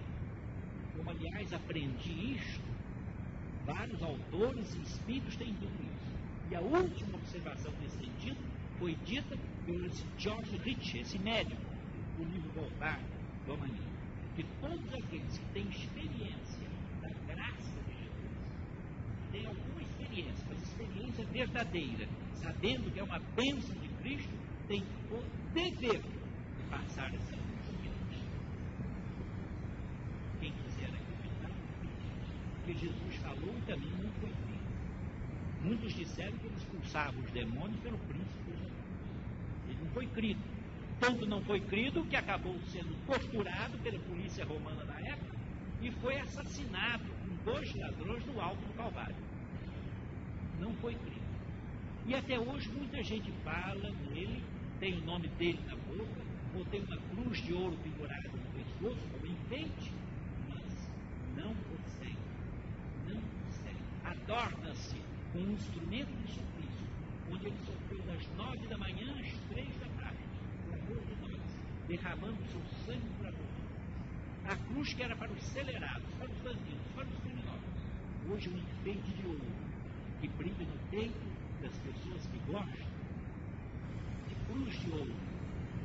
como 0.96 1.10
aliás 1.10 1.52
aprendi 1.52 2.36
isto, 2.36 2.62
vários 3.66 4.02
autores 4.02 4.74
e 4.74 4.82
espíritos 4.82 5.36
têm 5.36 5.52
dito 5.54 5.82
isso. 5.82 6.12
E 6.50 6.54
a 6.54 6.60
última 6.60 7.16
observação 7.16 7.72
nesse 7.80 7.98
sentido 7.98 8.38
foi 8.78 8.94
dita 9.04 9.36
pelo 9.66 9.88
George 10.18 10.56
Rich, 10.58 10.98
esse 10.98 11.18
médico 11.18 11.60
do 12.16 12.24
livro 12.24 12.50
Voltar 12.52 13.00
do 13.46 13.52
Amanhã, 13.52 13.91
que 14.34 14.44
todos 14.60 14.94
aqueles 14.94 15.38
que 15.38 15.44
têm 15.52 15.68
experiência 15.68 16.68
da 17.02 17.08
graça 17.26 17.80
de 17.86 17.92
Jesus, 17.92 18.32
têm 19.30 19.46
alguma 19.46 19.82
experiência, 19.82 20.44
mas 20.48 20.62
experiência 20.62 21.24
verdadeira, 21.26 22.08
sabendo 22.36 22.90
que 22.90 22.98
é 22.98 23.02
uma 23.02 23.18
bênção 23.36 23.74
de 23.76 23.88
Cristo, 24.00 24.32
têm 24.68 24.82
o 25.10 25.22
dever 25.52 26.00
de 26.00 26.70
passar 26.70 27.12
essa 27.14 27.34
adiante. 27.34 28.22
Quem 30.40 30.52
quiser 30.52 30.88
acreditar, 30.88 31.50
porque 32.56 32.72
Jesus 32.74 33.16
falou 33.16 33.54
e 33.58 33.62
também 33.62 33.90
não 33.90 34.10
foi 34.12 34.30
feito. 34.30 34.62
Muitos 35.62 35.94
disseram 35.94 36.36
que 36.38 36.46
ele 36.46 36.56
expulsava 36.56 37.18
os 37.18 37.30
demônios 37.32 37.80
pelo 37.80 37.98
príncipe 37.98 38.42
dos 38.50 38.56
demônios. 38.56 39.68
Ele 39.68 39.78
não 39.84 39.90
foi 39.92 40.06
crido. 40.06 40.51
Tanto 41.03 41.26
não 41.26 41.42
foi 41.42 41.59
crido 41.59 42.05
que 42.05 42.14
acabou 42.14 42.57
sendo 42.68 42.94
torturado 43.07 43.76
pela 43.78 43.98
polícia 44.05 44.44
romana 44.44 44.84
da 44.84 44.94
época 45.00 45.36
e 45.80 45.90
foi 45.90 46.16
assassinado 46.20 47.03
com 47.03 47.44
dois 47.44 47.74
ladrões 47.74 48.24
no 48.24 48.40
alto 48.40 48.64
do 48.64 48.72
Calvário. 48.74 49.16
Não 50.61 50.72
foi 50.74 50.94
crido. 50.94 51.26
E 52.07 52.14
até 52.14 52.38
hoje 52.38 52.68
muita 52.68 53.03
gente 53.03 53.32
fala 53.42 53.90
nele, 54.12 54.44
tem 54.78 54.94
o 54.94 55.05
nome 55.05 55.26
dele 55.30 55.59
na 55.66 55.74
boca, 55.74 56.22
ou 56.55 56.64
tem 56.66 56.80
uma 56.82 56.96
cruz 56.96 57.42
de 57.42 57.53
ouro 57.53 57.76
pendurada 57.82 58.28
no 58.28 58.38
pescoço, 58.53 59.09
como 59.11 59.26
enfeite, 59.26 59.92
mas 60.48 60.88
não 61.34 61.53
consegue, 61.53 62.16
não 63.09 63.20
consegue. 63.42 63.82
Adorna-se 64.05 65.03
com 65.32 65.40
um 65.40 65.50
instrumento 65.50 66.12
de 66.22 66.32
suplício, 66.32 66.86
onde 67.28 67.46
ele 67.48 67.59
sofreu 67.66 68.03
das 68.03 68.24
nove 68.36 68.68
da 68.68 68.78
manhã 68.78 69.12
às 69.18 69.32
três 69.48 69.76
da 69.80 69.91
amor 70.93 71.03
de 71.86 71.97
derramando 71.97 72.36
seu 72.51 72.61
sangue 72.86 73.01
de 73.01 73.22
nós. 73.22 73.34
A 74.45 74.57
cruz 74.57 74.93
que 74.93 75.03
era 75.03 75.16
para 75.16 75.30
os 75.30 75.43
celerados, 75.43 76.07
para 76.18 76.28
os 76.28 76.38
bandidos, 76.38 76.86
para 76.95 77.07
os 77.07 77.18
criminosos, 77.20 77.82
hoje 78.30 78.49
é 78.49 78.53
um 78.53 78.59
enfeite 78.59 79.11
de 79.12 79.26
ouro 79.26 79.40
que 80.20 80.28
brilha 80.28 80.66
no 80.66 80.90
peito 80.90 81.32
das 81.62 81.72
pessoas 81.78 82.26
que 82.26 82.38
gostam 82.51 82.86
de 84.28 84.34
cruz 84.47 84.80
de 84.80 84.90
ouro, 84.90 85.14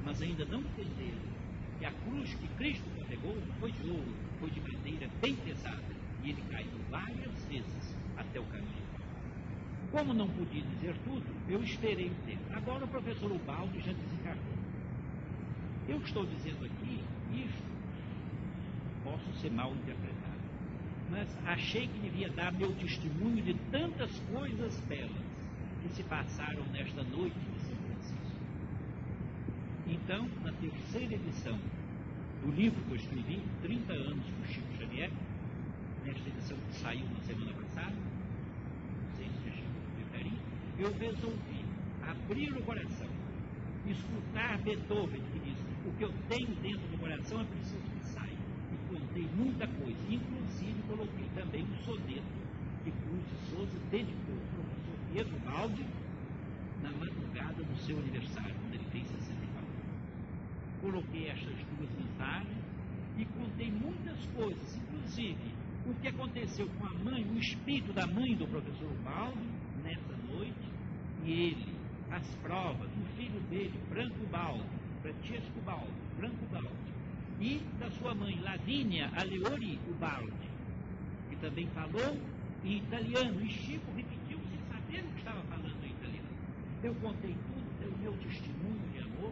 mas 0.03 0.22
ainda 0.22 0.45
não 0.45 0.60
entenderam 0.62 1.38
que 1.80 1.86
a 1.86 1.91
cruz 1.91 2.34
que 2.34 2.47
Cristo 2.58 2.86
carregou 2.99 3.36
não 3.36 3.55
foi 3.55 3.72
de 3.72 3.89
ouro, 3.89 4.14
foi 4.39 4.49
de 4.49 4.62
madeira 4.62 5.10
bem 5.22 5.36
pesada, 5.36 5.95
e 6.24 6.30
ele 6.30 6.43
caiu 6.51 6.80
várias 6.89 7.45
vezes 7.45 7.95
até 8.18 8.39
o 8.39 8.45
caminho. 8.45 8.88
Como 9.91 10.14
não 10.14 10.28
podia 10.28 10.62
dizer 10.64 10.95
tudo, 11.05 11.26
eu 11.47 11.64
esperei 11.64 12.08
o 12.08 12.16
tempo. 12.26 12.41
Agora 12.53 12.84
o 12.84 12.88
professor 12.88 13.32
Ubaldo 13.32 13.80
já 13.80 13.93
desencarnou. 13.93 14.57
Eu 15.88 15.97
estou 15.99 16.25
dizendo 16.25 16.65
aqui 16.65 17.01
isto, 17.33 17.63
posso 19.03 19.33
ser 19.39 19.51
mal 19.51 19.71
interpretado, 19.71 20.41
mas 21.09 21.27
achei 21.45 21.88
que 21.88 21.99
devia 21.99 22.29
dar 22.29 22.51
meu 22.51 22.73
testemunho 22.75 23.41
de 23.41 23.53
tantas 23.71 24.19
coisas 24.31 24.77
belas 24.81 25.23
que 25.81 25.89
se 25.89 26.03
passaram 26.03 26.63
nesta 26.73 27.03
noite 27.03 27.39
de 27.39 27.59
São 27.61 27.75
Francisco. 27.75 28.35
Então, 29.88 30.27
na 30.43 30.51
terceira 30.51 31.15
edição 31.15 31.57
do 32.43 32.51
livro 32.51 32.83
que 32.83 32.91
eu 32.91 32.95
escrevi, 32.97 33.41
30 33.61 33.93
anos 33.93 34.25
com 34.25 34.53
Chico 34.53 34.67
Xavier, 34.77 35.09
nesta 36.05 36.27
edição 36.27 36.57
que 36.57 36.75
saiu 36.75 37.05
na 37.05 37.21
semana 37.21 37.53
passada, 37.53 37.95
Chico 39.17 39.69
preferiu, 39.95 40.38
eu 40.79 40.93
resolvi 40.97 41.65
abrir 42.05 42.51
o 42.53 42.61
coração, 42.63 43.07
escutar 43.85 44.57
Beethoven, 44.59 45.21
que 45.31 45.46
que 45.97 46.03
eu 46.03 46.13
tenho 46.29 46.53
dentro 46.61 46.87
do 46.87 46.97
coração 46.99 47.41
é 47.41 47.45
preciso 47.45 47.81
que 47.81 48.05
saia. 48.05 48.37
E 48.71 48.95
contei 48.95 49.27
muita 49.35 49.67
coisa, 49.67 49.99
inclusive 50.07 50.81
coloquei 50.87 51.27
também 51.35 51.63
um 51.63 51.75
soneto 51.83 52.37
que 52.83 52.91
Cruz 52.91 53.23
de 53.27 53.49
Souza 53.49 53.79
dedicou 53.89 54.35
ao 54.35 54.63
professor 54.63 54.97
Pietro 55.11 55.39
Baldi, 55.39 55.85
na 56.83 56.91
madrugada 56.91 57.63
do 57.63 57.77
seu 57.77 57.97
aniversário, 57.97 58.53
quando 58.61 58.75
ele 58.75 58.85
fez 58.91 59.07
64. 59.07 59.65
Coloquei 60.81 61.29
estas 61.29 61.55
duas 61.75 61.89
mensagens 61.97 62.63
e 63.17 63.25
contei 63.25 63.71
muitas 63.71 64.25
coisas, 64.27 64.77
inclusive 64.77 65.51
o 65.87 65.93
que 65.95 66.07
aconteceu 66.09 66.69
com 66.77 66.85
a 66.85 66.93
mãe, 66.93 67.23
o 67.23 67.39
espírito 67.39 67.91
da 67.93 68.05
mãe 68.05 68.35
do 68.35 68.45
professor 68.47 68.93
Baldo, 69.03 69.41
nessa 69.83 70.15
noite, 70.31 70.69
e 71.25 71.31
ele, 71.31 71.73
as 72.11 72.35
provas, 72.35 72.89
o 72.91 73.15
filho 73.15 73.39
dele, 73.49 73.73
Franco 73.89 74.25
Baldo, 74.27 74.86
Francesco 75.08 75.62
Baldo, 75.66 75.88
Franco 76.18 76.45
Baldo, 76.51 76.70
e 77.39 77.62
da 77.80 77.89
sua 77.91 78.14
mãe, 78.14 78.38
Lavínia 78.41 79.10
Aleori 79.16 79.80
Ubaldi, 79.88 80.49
que 81.30 81.36
também 81.38 81.68
falou 81.68 82.18
em 82.66 82.78
italiano, 82.78 83.41
e 83.41 83.49
Chico 83.49 83.89
repetiu 83.95 84.38
sem 84.49 84.60
saber 84.70 85.05
o 85.05 85.14
que 85.14 85.20
estava 85.20 85.41
falando 85.43 85.84
em 85.84 85.91
italiano. 85.91 86.28
Eu 86.84 86.93
contei 86.95 87.32
tudo, 87.32 87.80
deu 87.80 87.91
meu 87.99 88.12
testemunho 88.18 88.82
de 88.91 88.99
amor 88.99 89.32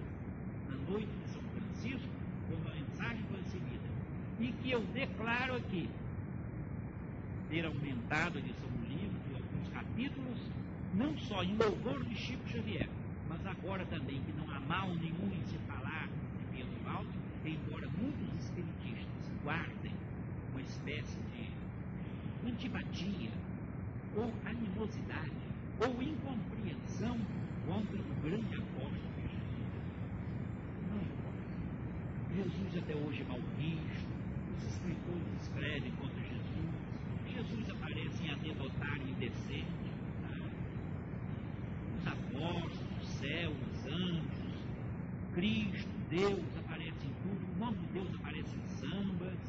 na 0.70 0.78
noite 0.90 1.08
de 1.08 1.34
São 1.34 1.42
Francisco, 1.42 2.10
como 2.50 2.70
a 2.70 2.74
mensagem 2.74 3.24
foi 3.30 3.42
recebida, 3.42 3.90
e 4.40 4.52
que 4.54 4.72
eu 4.72 4.82
declaro 4.94 5.56
aqui 5.56 5.90
ter 7.50 7.66
aumentado 7.66 8.38
a 8.38 8.40
edição 8.40 8.70
do 8.70 8.88
livro, 8.88 9.20
de 9.28 9.36
alguns 9.36 9.70
capítulos, 9.74 10.40
não 10.94 11.18
só 11.18 11.44
em 11.44 11.56
louvor 11.58 12.02
de 12.06 12.16
Chico 12.16 12.48
Xavier, 12.48 12.88
mas 13.30 13.46
agora 13.46 13.86
também 13.86 14.22
que 14.22 14.34
não 14.34 14.50
há 14.52 14.60
mal 14.60 14.94
nenhum 14.96 15.32
em 15.34 15.44
se 15.46 15.58
falar 15.68 16.08
de 16.08 16.58
Pedro 16.58 16.90
Alto, 16.90 17.10
embora 17.46 17.88
muitos 18.00 18.46
espiritistas 18.46 19.32
guardem 19.44 19.94
uma 20.52 20.62
espécie 20.62 21.20
de 21.34 21.50
antipatia, 22.50 23.32
ou 24.16 24.32
animosidade, 24.46 25.32
ou 25.80 26.02
incompreensão 26.02 27.18
contra 27.66 28.00
o 28.00 28.16
grande 28.24 28.56
apóstolo 28.56 29.16
Jesus. 29.22 29.66
Não 30.90 30.98
importa. 31.02 31.46
Jesus 32.36 32.78
até 32.78 32.96
hoje 32.96 33.22
é 33.22 33.26
mal 33.26 33.42
visto, 33.58 34.16
os 34.56 34.64
escritores 34.64 35.42
escrevem 35.42 35.92
contra 35.94 36.22
Jesus, 36.22 36.46
Jesus 37.36 37.70
aparece 37.70 38.24
em 38.24 38.30
anedotário 38.30 39.10
indecente, 39.10 39.92
tá? 40.22 40.38
os 41.98 42.08
apóstolos, 42.08 42.85
céu, 43.26 43.52
os 43.52 43.86
anjos, 43.88 44.24
Cristo, 45.34 45.90
Deus 46.10 46.58
aparece 46.60 47.08
em 47.08 47.14
tudo, 47.24 47.44
o 47.56 47.60
nome 47.60 47.78
de 47.78 47.88
Deus 47.94 48.16
aparece 48.16 48.56
em 48.56 48.68
sambas, 48.78 49.40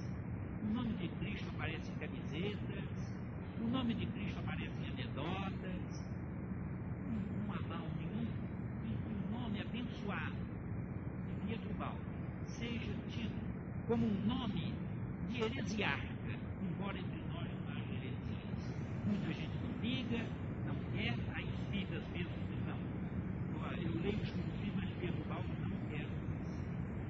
o 0.63 0.75
nome 0.75 0.95
de 0.95 1.09
Cristo 1.09 1.47
aparece 1.55 1.91
em 1.91 1.95
camisetas, 1.97 3.15
o 3.61 3.69
nome 3.69 3.95
de 3.95 4.07
Cristo 4.07 4.39
aparece 4.39 4.73
em 4.81 4.89
anedotas, 4.89 6.05
não, 7.07 7.55
há 7.55 7.61
mal 7.69 7.87
nenhum 7.99 8.27
que 8.83 8.93
o 9.13 9.39
nome 9.39 9.61
abençoado 9.61 10.37
de 11.27 11.47
Pietro 11.47 11.75
Baldo 11.75 12.01
seja 12.47 12.95
tido 13.11 13.37
como 13.87 14.07
um 14.07 14.27
nome 14.27 14.73
de 15.31 15.43
heresiarca, 15.43 16.33
embora 16.63 16.99
entre 16.99 17.21
nós 17.29 17.49
não 17.61 17.73
haja 17.73 17.93
heresias. 17.93 18.75
Muita 19.07 19.35
gente 19.35 19.53
não 19.63 19.83
liga, 19.83 20.27
não 20.67 20.75
quer, 20.97 21.15
há 21.35 21.43
espíritas 21.43 22.03
mesmo 22.15 22.36
os 24.07 24.13
livros, 24.13 24.33
mas 24.77 24.91
Pedro 25.01 25.25
Baldo 25.29 25.49
não 25.63 25.77
quero. 25.91 26.09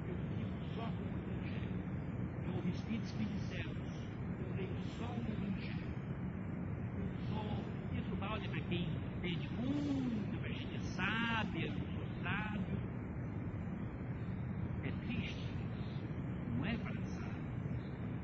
Eu 0.07 0.15
fico 0.35 0.57
só 0.73 0.81
com 0.81 1.03
o 1.03 1.17
Evangelho. 1.21 1.69
Eu 2.47 2.55
ouvi 2.55 2.69
espíritos 2.71 3.11
que 3.11 3.25
disseram, 3.25 3.71
eu 3.71 4.55
leio 4.55 4.69
só 4.97 5.05
o 5.05 5.21
Evangelho. 5.31 5.87
Eu 7.95 8.03
sou 8.03 8.17
Baldo 8.17 8.45
é 8.45 8.47
para 8.47 8.61
quem 8.61 8.87
entende 9.17 9.47
muito, 9.59 10.41
para 10.41 10.49
gente 10.49 10.75
é 10.75 10.79
sábia, 10.79 11.67
eu 11.67 11.73
sou 11.73 12.07
sábio. 12.23 12.77
É 14.83 14.91
triste 15.05 15.37
isso. 15.37 16.01
Não 16.57 16.65
é 16.65 16.77
para 16.77 16.99
sábio. 17.01 17.43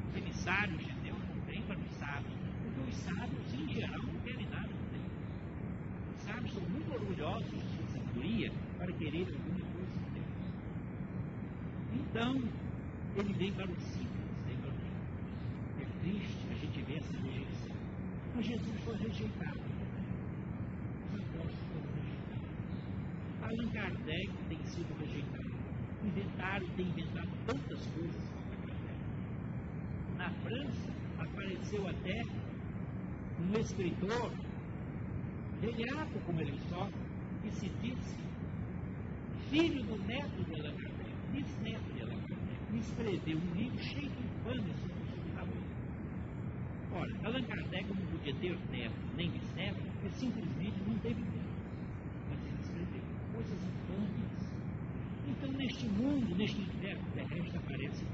Os 0.10 0.16
emissários 0.18 0.80
de 0.80 0.94
Deus 0.94 1.20
não 1.30 1.42
têm 1.46 1.62
para 1.62 1.78
os 1.78 1.92
sábios, 1.92 2.34
porque 2.64 2.90
os 2.90 2.96
sábios, 2.96 3.54
em 3.54 3.68
geral, 3.70 4.02
não 4.02 4.20
querem 4.22 4.48
nada 4.48 4.68
com 4.68 4.98
Deus. 4.98 5.12
Os 6.16 6.22
sábios 6.24 6.54
são 6.54 6.64
muito 6.70 6.92
orgulhosos 6.92 7.52
de 7.52 7.76
sua 7.76 7.88
sabedoria 7.88 8.52
para 8.84 8.92
querer 8.94 9.26
alguma 9.34 9.66
coisa 9.72 9.98
de 9.98 10.10
Deus. 10.12 10.34
Então, 11.94 12.36
ele 13.16 13.34
vem 13.34 13.54
para 13.54 13.72
os 13.72 13.84
simples, 13.84 14.28
vem 14.46 14.58
para. 14.58 14.74
É 15.82 15.86
triste 16.02 16.48
a 16.52 16.54
gente 16.56 16.82
ver 16.82 16.98
essa 16.98 17.18
rejeição. 17.18 17.76
Mas 18.36 18.46
Jesus 18.46 18.80
foi 18.82 18.98
rejeitado. 18.98 19.62
Os 21.08 21.20
apóstolos 21.22 21.56
foram 21.72 21.90
rejeitados. 21.96 22.50
Allan 23.42 23.72
Kardec 23.72 24.32
tem 24.50 24.66
sido 24.66 25.00
rejeitado. 25.00 25.54
Inventaram, 26.04 26.68
tem 26.76 26.86
inventado 26.86 27.30
tantas 27.46 27.88
coisas 27.88 28.30
contra 28.32 28.58
Kardec. 28.68 29.00
Na 30.18 30.30
França, 30.30 30.92
apareceu 31.20 31.88
até 31.88 32.22
um 33.40 33.60
escritor, 33.60 34.34
velhaco 35.62 36.20
como 36.26 36.42
ele 36.42 36.60
só, 36.68 36.90
que 37.42 37.52
se 37.52 37.70
disse 37.82 38.24
filho 39.54 39.84
do 39.84 39.98
neto 40.08 40.44
de 40.46 40.56
Allan 40.56 40.76
Kardec, 40.76 41.14
bisneto 41.32 41.94
de 41.94 42.02
Allan 42.02 42.22
Kardec, 42.22 42.60
e 42.74 42.78
escreveu 42.80 43.38
um 43.38 43.56
livro 43.56 43.84
cheio 43.84 44.10
de 44.10 44.24
o 44.50 44.54
seu 44.54 44.90
trabalho. 45.36 45.64
Ora, 46.92 47.12
Allan 47.24 47.44
Kardec 47.44 47.88
não 47.88 48.06
podia 48.08 48.34
ter 48.34 48.58
neto 48.72 48.96
nem 49.16 49.30
bisneto, 49.30 49.80
porque 50.02 50.10
simplesmente 50.18 50.80
não 50.88 50.98
teve 51.00 51.22
tempo. 51.22 51.54
Mas 52.30 52.40
ele 52.48 52.62
escreveu 52.62 53.04
coisas 53.32 53.60
infames. 53.64 54.44
Então, 55.28 55.52
neste 55.52 55.86
mundo, 55.88 56.36
neste 56.36 56.60
universo 56.60 57.06
terrestre, 57.14 57.58
aparece 57.58 58.06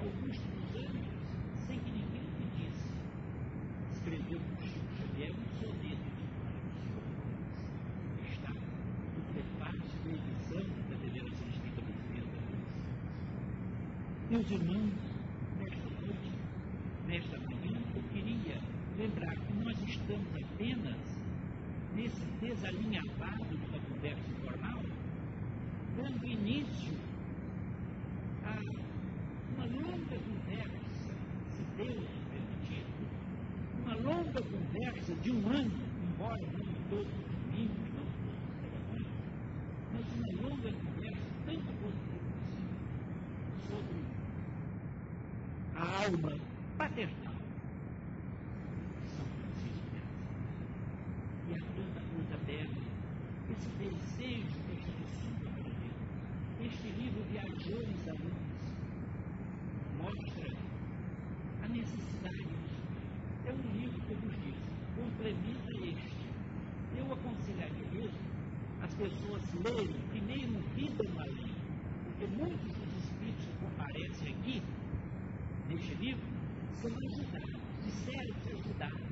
Augusto 0.00 0.42
dos 0.42 0.76
Anjos, 0.76 1.66
sem 1.66 1.78
que 1.78 1.92
ninguém 1.92 2.24
pedisse, 2.38 2.88
escreveu 3.92 4.40
Chico 4.60 4.96
Xavier 4.96 5.32
soneto 5.60 6.02
de 6.02 6.22
que 8.18 8.32
está 8.32 8.50
no 8.50 9.22
prefácio 9.32 9.98
da 10.04 10.10
edição 10.10 10.64
da 10.90 10.96
Federação 10.98 11.48
Espírita 11.48 11.82
Brasileira 11.82 12.26
Meus 14.42 14.60
irmãos, 14.60 14.92
nesta 15.60 15.88
noite, 16.00 16.32
nesta 17.06 17.38
manhã, 17.38 17.80
eu 17.94 18.02
queria 18.12 18.58
lembrar 18.98 19.36
que 19.36 19.52
nós 19.52 19.80
estamos 19.84 20.26
apenas 20.34 20.96
nesse 21.94 22.24
desalinhavado 22.40 23.44
de 23.46 23.54
uma 23.54 23.78
conversa 23.78 24.30
informal, 24.30 24.82
dando 25.96 26.26
início 26.26 26.92
a 28.44 28.58
uma 29.54 29.64
longa 29.64 30.18
conversa, 30.18 31.14
se 31.54 31.62
Deus 31.76 32.04
permitir, 32.32 32.84
uma 33.84 33.94
longa 33.94 34.42
conversa 34.42 35.14
de 35.22 35.30
um 35.30 35.48
ano, 35.50 35.72
embora 36.02 36.46
não 36.52 36.74
todos 36.90 37.06
os 37.06 37.26
domingos, 37.46 37.78
não 37.94 38.06
todos 38.24 38.42
os 38.48 38.56
telefones, 38.60 39.06
mas 39.92 40.04
uma 40.16 40.48
longa 40.48 40.72
conversa, 40.72 41.26
tanto 41.46 41.72
quanto 41.80 42.02
possível, 42.10 42.72
sobre 43.70 44.01
alma 46.04 46.36
paternal 46.76 47.34
São 49.16 49.26
Francisco 49.38 49.86
de. 49.92 50.02
E 51.48 51.54
há 51.54 51.60
tanta 51.76 52.00
coisa 52.12 52.34
aberta, 52.34 52.82
esse 53.52 53.68
desejo 53.78 54.58
deste 54.66 54.90
discípulo 54.98 55.50
brasileiro, 55.52 56.00
este 56.60 56.88
livro 56.88 57.22
Viajores 57.30 58.04
da 58.04 58.12
Luz, 58.14 58.34
mostra 59.98 60.48
a 61.62 61.68
necessidade 61.68 62.36
disso. 62.36 62.82
É 63.46 63.52
um 63.52 63.80
livro 63.80 64.00
vos 64.14 64.34
disse, 64.42 64.62
complementa 64.96 65.70
este. 65.86 66.22
Eu 66.98 67.12
aconselharia 67.12 67.86
mesmo 67.92 68.18
as 68.82 68.92
pessoas 68.94 69.42
lerem 69.54 70.00
primeiro 70.10 70.58
Vida 70.74 71.04
na 71.14 71.24
porque 72.04 72.26
muitos 72.26 72.72
dos 72.72 73.04
espíritos 73.04 73.46
que 73.46 73.52
comparecem 73.60 74.34
aqui, 74.34 74.62
neste 75.72 75.94
livro, 75.94 76.22
são 76.80 76.90
ajudados, 76.90 77.60
disseram-se 77.84 78.48
ajudados, 78.50 79.08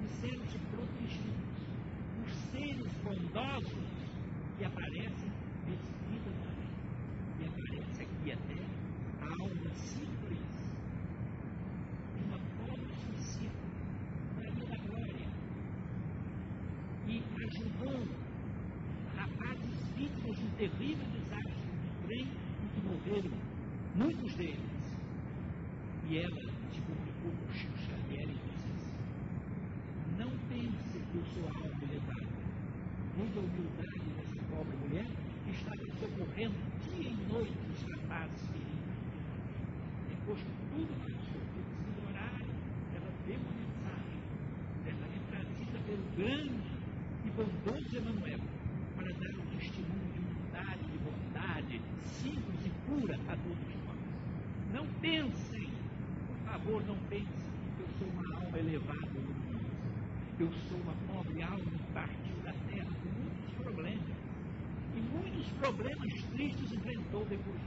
disseram-se 0.00 0.58
protegidos. 0.70 1.40
Os 2.24 2.32
seres 2.50 2.92
bondosos 3.02 3.88
que 4.58 4.64
aparecem 4.64 5.30
nesse 5.66 5.90
na 6.44 6.52
Lei. 6.52 6.70
E 7.40 7.44
aparece 7.46 8.02
aqui 8.02 8.32
até 8.32 8.62
a 9.20 9.28
alma 9.42 9.74
simples 9.74 10.38
de 12.14 12.24
uma 12.24 12.38
pobre 12.58 12.94
suicida, 12.94 13.50
Maria 14.36 14.66
da 14.66 14.76
Glória, 14.86 15.28
e 17.08 17.22
ajudou 17.46 18.06
rapazes 19.16 19.88
vítimas 19.96 20.36
de 20.36 20.44
um 20.44 20.50
terrível 20.50 21.06
desastre 21.10 21.54
de 21.54 22.06
trem 22.06 22.26
em 22.26 22.68
que 22.74 22.80
morreram 22.86 23.30
deles. 23.30 24.19
E 26.10 26.18
ela 26.18 26.40
se 26.72 26.80
comunicou 26.80 27.30
com 27.30 27.52
Chico 27.54 27.78
Xavier 27.78 28.28
e 28.28 28.34
disse 28.34 28.66
assim, 28.66 28.90
não 30.18 30.30
pense 30.48 30.98
que 30.98 31.14
eu 31.14 31.24
sou 31.26 31.44
algo 31.46 31.84
elevado. 31.84 32.26
a 33.16 33.38
humildade 33.38 34.10
dessa 34.16 34.42
pobre 34.50 34.76
mulher 34.78 35.06
que 35.44 35.50
estava 35.52 35.84
socorrendo 36.00 36.56
dia 36.82 37.10
e 37.10 37.14
noite 37.30 37.54
os 37.70 37.82
rapazes 37.92 38.42
feridos. 38.48 38.98
Depois 40.08 40.40
que 40.40 40.52
tudo 40.74 40.92
passou, 40.98 41.42
devido 41.54 42.02
horário, 42.08 42.54
ela 42.92 43.10
deu 43.28 43.38
uma 43.38 43.54
mensagem, 43.54 44.20
ela 44.90 45.06
é 45.06 45.20
trazida 45.30 45.78
pelo 45.86 46.04
grande 46.16 46.74
e 47.24 47.30
bondoso 47.30 47.96
Emanuel 47.96 48.40
para 48.96 49.12
dar 49.12 49.38
um 49.38 49.46
testemunho 49.56 50.10
de 50.12 50.18
humildade, 50.18 50.82
de 50.90 50.98
bondade, 50.98 51.80
simples 52.02 52.66
e 52.66 52.70
pura 52.88 53.14
a 53.28 53.36
todos 53.36 53.74
nós. 53.86 54.00
Não 54.72 54.86
pensem, 55.00 55.49
por 55.49 55.49
favor, 56.60 56.82
não 56.86 56.96
pensem 57.08 57.26
que 57.76 57.80
eu 57.80 57.88
sou 57.98 58.08
uma 58.08 58.36
alma 58.36 58.58
elevada. 58.58 59.10
Eu 60.38 60.52
sou 60.68 60.78
uma 60.78 60.94
pobre 61.06 61.42
alma 61.42 61.58
que 61.58 61.92
partiu 61.92 62.36
da 62.44 62.52
terra 62.52 62.90
com 63.02 63.08
muitos 63.20 63.54
problemas. 63.54 64.16
E 64.96 65.00
muitos 65.00 65.46
problemas 65.52 66.22
tristes 66.32 66.72
enfrentou 66.72 67.24
depois. 67.26 67.60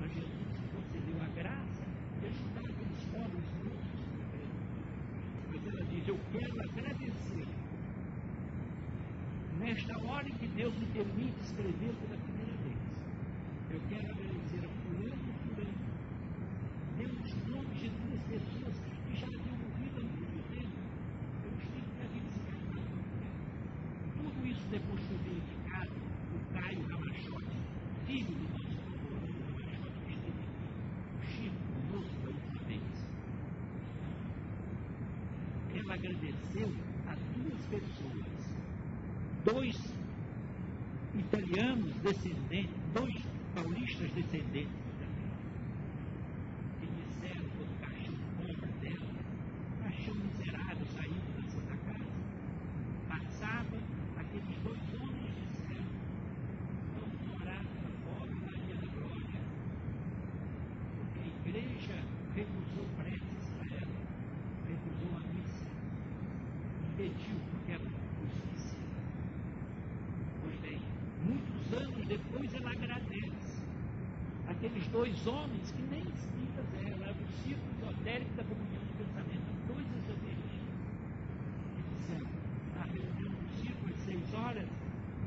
Mas 0.00 0.12
Jesus 0.12 0.56
concedeu 0.74 1.22
a 1.22 1.28
graça 1.34 1.84
de 2.20 2.26
ajudar 2.26 2.60
aqueles 2.60 3.04
pobres 3.12 3.44
muitos 3.62 3.96
Mas 5.50 5.66
ela 5.66 5.84
diz, 5.84 6.08
eu 6.08 6.18
quero 6.32 6.60
agradecer 6.70 7.46
nesta 9.58 9.98
hora 9.98 10.28
em 10.28 10.34
que 10.34 10.48
Deus 10.48 10.74
me 10.76 10.86
permite 10.86 11.40
escrever 11.42 11.94
pela 11.94 12.18
primeira 12.18 12.52
vez. 12.62 12.76
Eu 13.70 13.80
quero 13.88 14.10
agradecer 14.12 14.64
a 14.64 14.68
fulano 14.68 15.22
e 15.26 15.48
fulano. 15.48 15.86
Deu 16.96 17.10
os 17.10 17.34
nomes 17.46 17.78
de 17.78 17.90
duas 17.90 18.22
pessoas 18.38 18.76
que 18.78 19.16
já 19.18 19.26
haviam 19.26 19.56
morrido 19.56 19.96
há 19.96 20.02
muito 20.02 20.40
tempo. 20.52 20.76
Estive 21.58 21.88
para 21.96 22.06
visitar 22.08 22.58
Tudo 24.16 24.46
isso 24.46 24.66
depois 24.70 25.00
foi 25.04 25.18
verificado 25.18 25.92
o 26.34 26.38
Caio 26.52 26.82
Ramachote, 26.86 27.56
filho 28.06 28.34
do 28.34 28.46
nosso 28.52 28.76
Ramachote, 29.40 29.98
que 30.06 30.12
aqui, 30.12 30.32
o 31.16 31.24
Chico, 31.24 31.60
conosco 31.90 32.16
da 32.22 32.28
última 32.28 32.62
vez. 32.68 32.94
Ela 35.74 35.94
agradeceu 35.94 36.68
a 37.08 37.14
duas 37.14 37.62
pessoas 37.66 38.36
dois 39.44 39.76
italianos 41.14 41.94
descendentes, 42.02 42.74
dois 42.92 43.14
paulistas 43.54 44.10
descendentes 44.12 44.86
que 46.80 46.86
disseram 46.86 47.46
do 47.46 47.80
caixão 47.80 48.14
pobre 48.36 48.72
dela, 48.80 49.14
caixão 49.82 50.14
miserável 50.16 50.86
saído 50.86 51.32
da 51.36 51.42
Santa 51.48 51.76
Casa, 51.76 52.10
passava, 53.08 53.78
aqueles 54.18 54.58
dois 54.64 54.82
homens 55.00 55.34
disseram, 55.48 55.90
vamos 56.98 57.40
orar 57.40 57.64
pela 57.64 57.90
pobre 58.04 58.34
Maria 58.40 58.74
da 58.74 58.86
Glória, 58.86 59.40
porque 60.96 61.20
a 61.20 61.26
igreja 61.48 61.96
recusou 62.34 62.86
preces 62.98 63.44
para 63.58 63.76
ela, 63.76 63.98
recusou 64.68 65.16
a 65.16 65.20
missa, 65.32 65.66
impediu, 66.90 67.36
porque 67.52 67.72
ela 67.72 67.88
justiça. 68.20 68.76
Pois 70.42 70.56
bem, 70.60 70.80
muitos 71.24 71.72
anos 71.72 72.06
depois 72.06 72.54
ela 72.54 72.70
agradece 72.70 73.56
aqueles 74.48 74.86
dois 74.88 75.26
homens 75.26 75.70
que 75.72 75.82
nem 75.82 76.00
espíritas 76.00 76.66
eram, 76.86 77.02
eram 77.04 77.22
o 77.22 77.32
círculo 77.42 77.72
esotérico 77.80 78.34
da 78.36 78.44
comunhão 78.44 78.82
de 78.84 78.92
pensamento, 78.94 79.48
dois 79.66 79.86
esoteristas, 79.86 80.76
que 81.74 81.82
disseram, 81.96 82.30
na 82.76 82.82
reunião 82.84 83.32
do 83.32 83.48
círculo 83.60 83.92
às 83.92 84.00
seis 84.04 84.34
horas, 84.34 84.68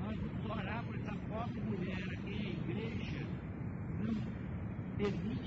nós 0.02 0.18
vamos 0.18 0.46
orar 0.50 0.84
por 0.86 0.96
essa 0.96 1.16
pobre 1.30 1.60
mulher 1.62 2.04
aqui, 2.14 2.34
a 2.34 2.72
igreja 2.72 3.28
não 4.06 4.16
permite 5.00 5.39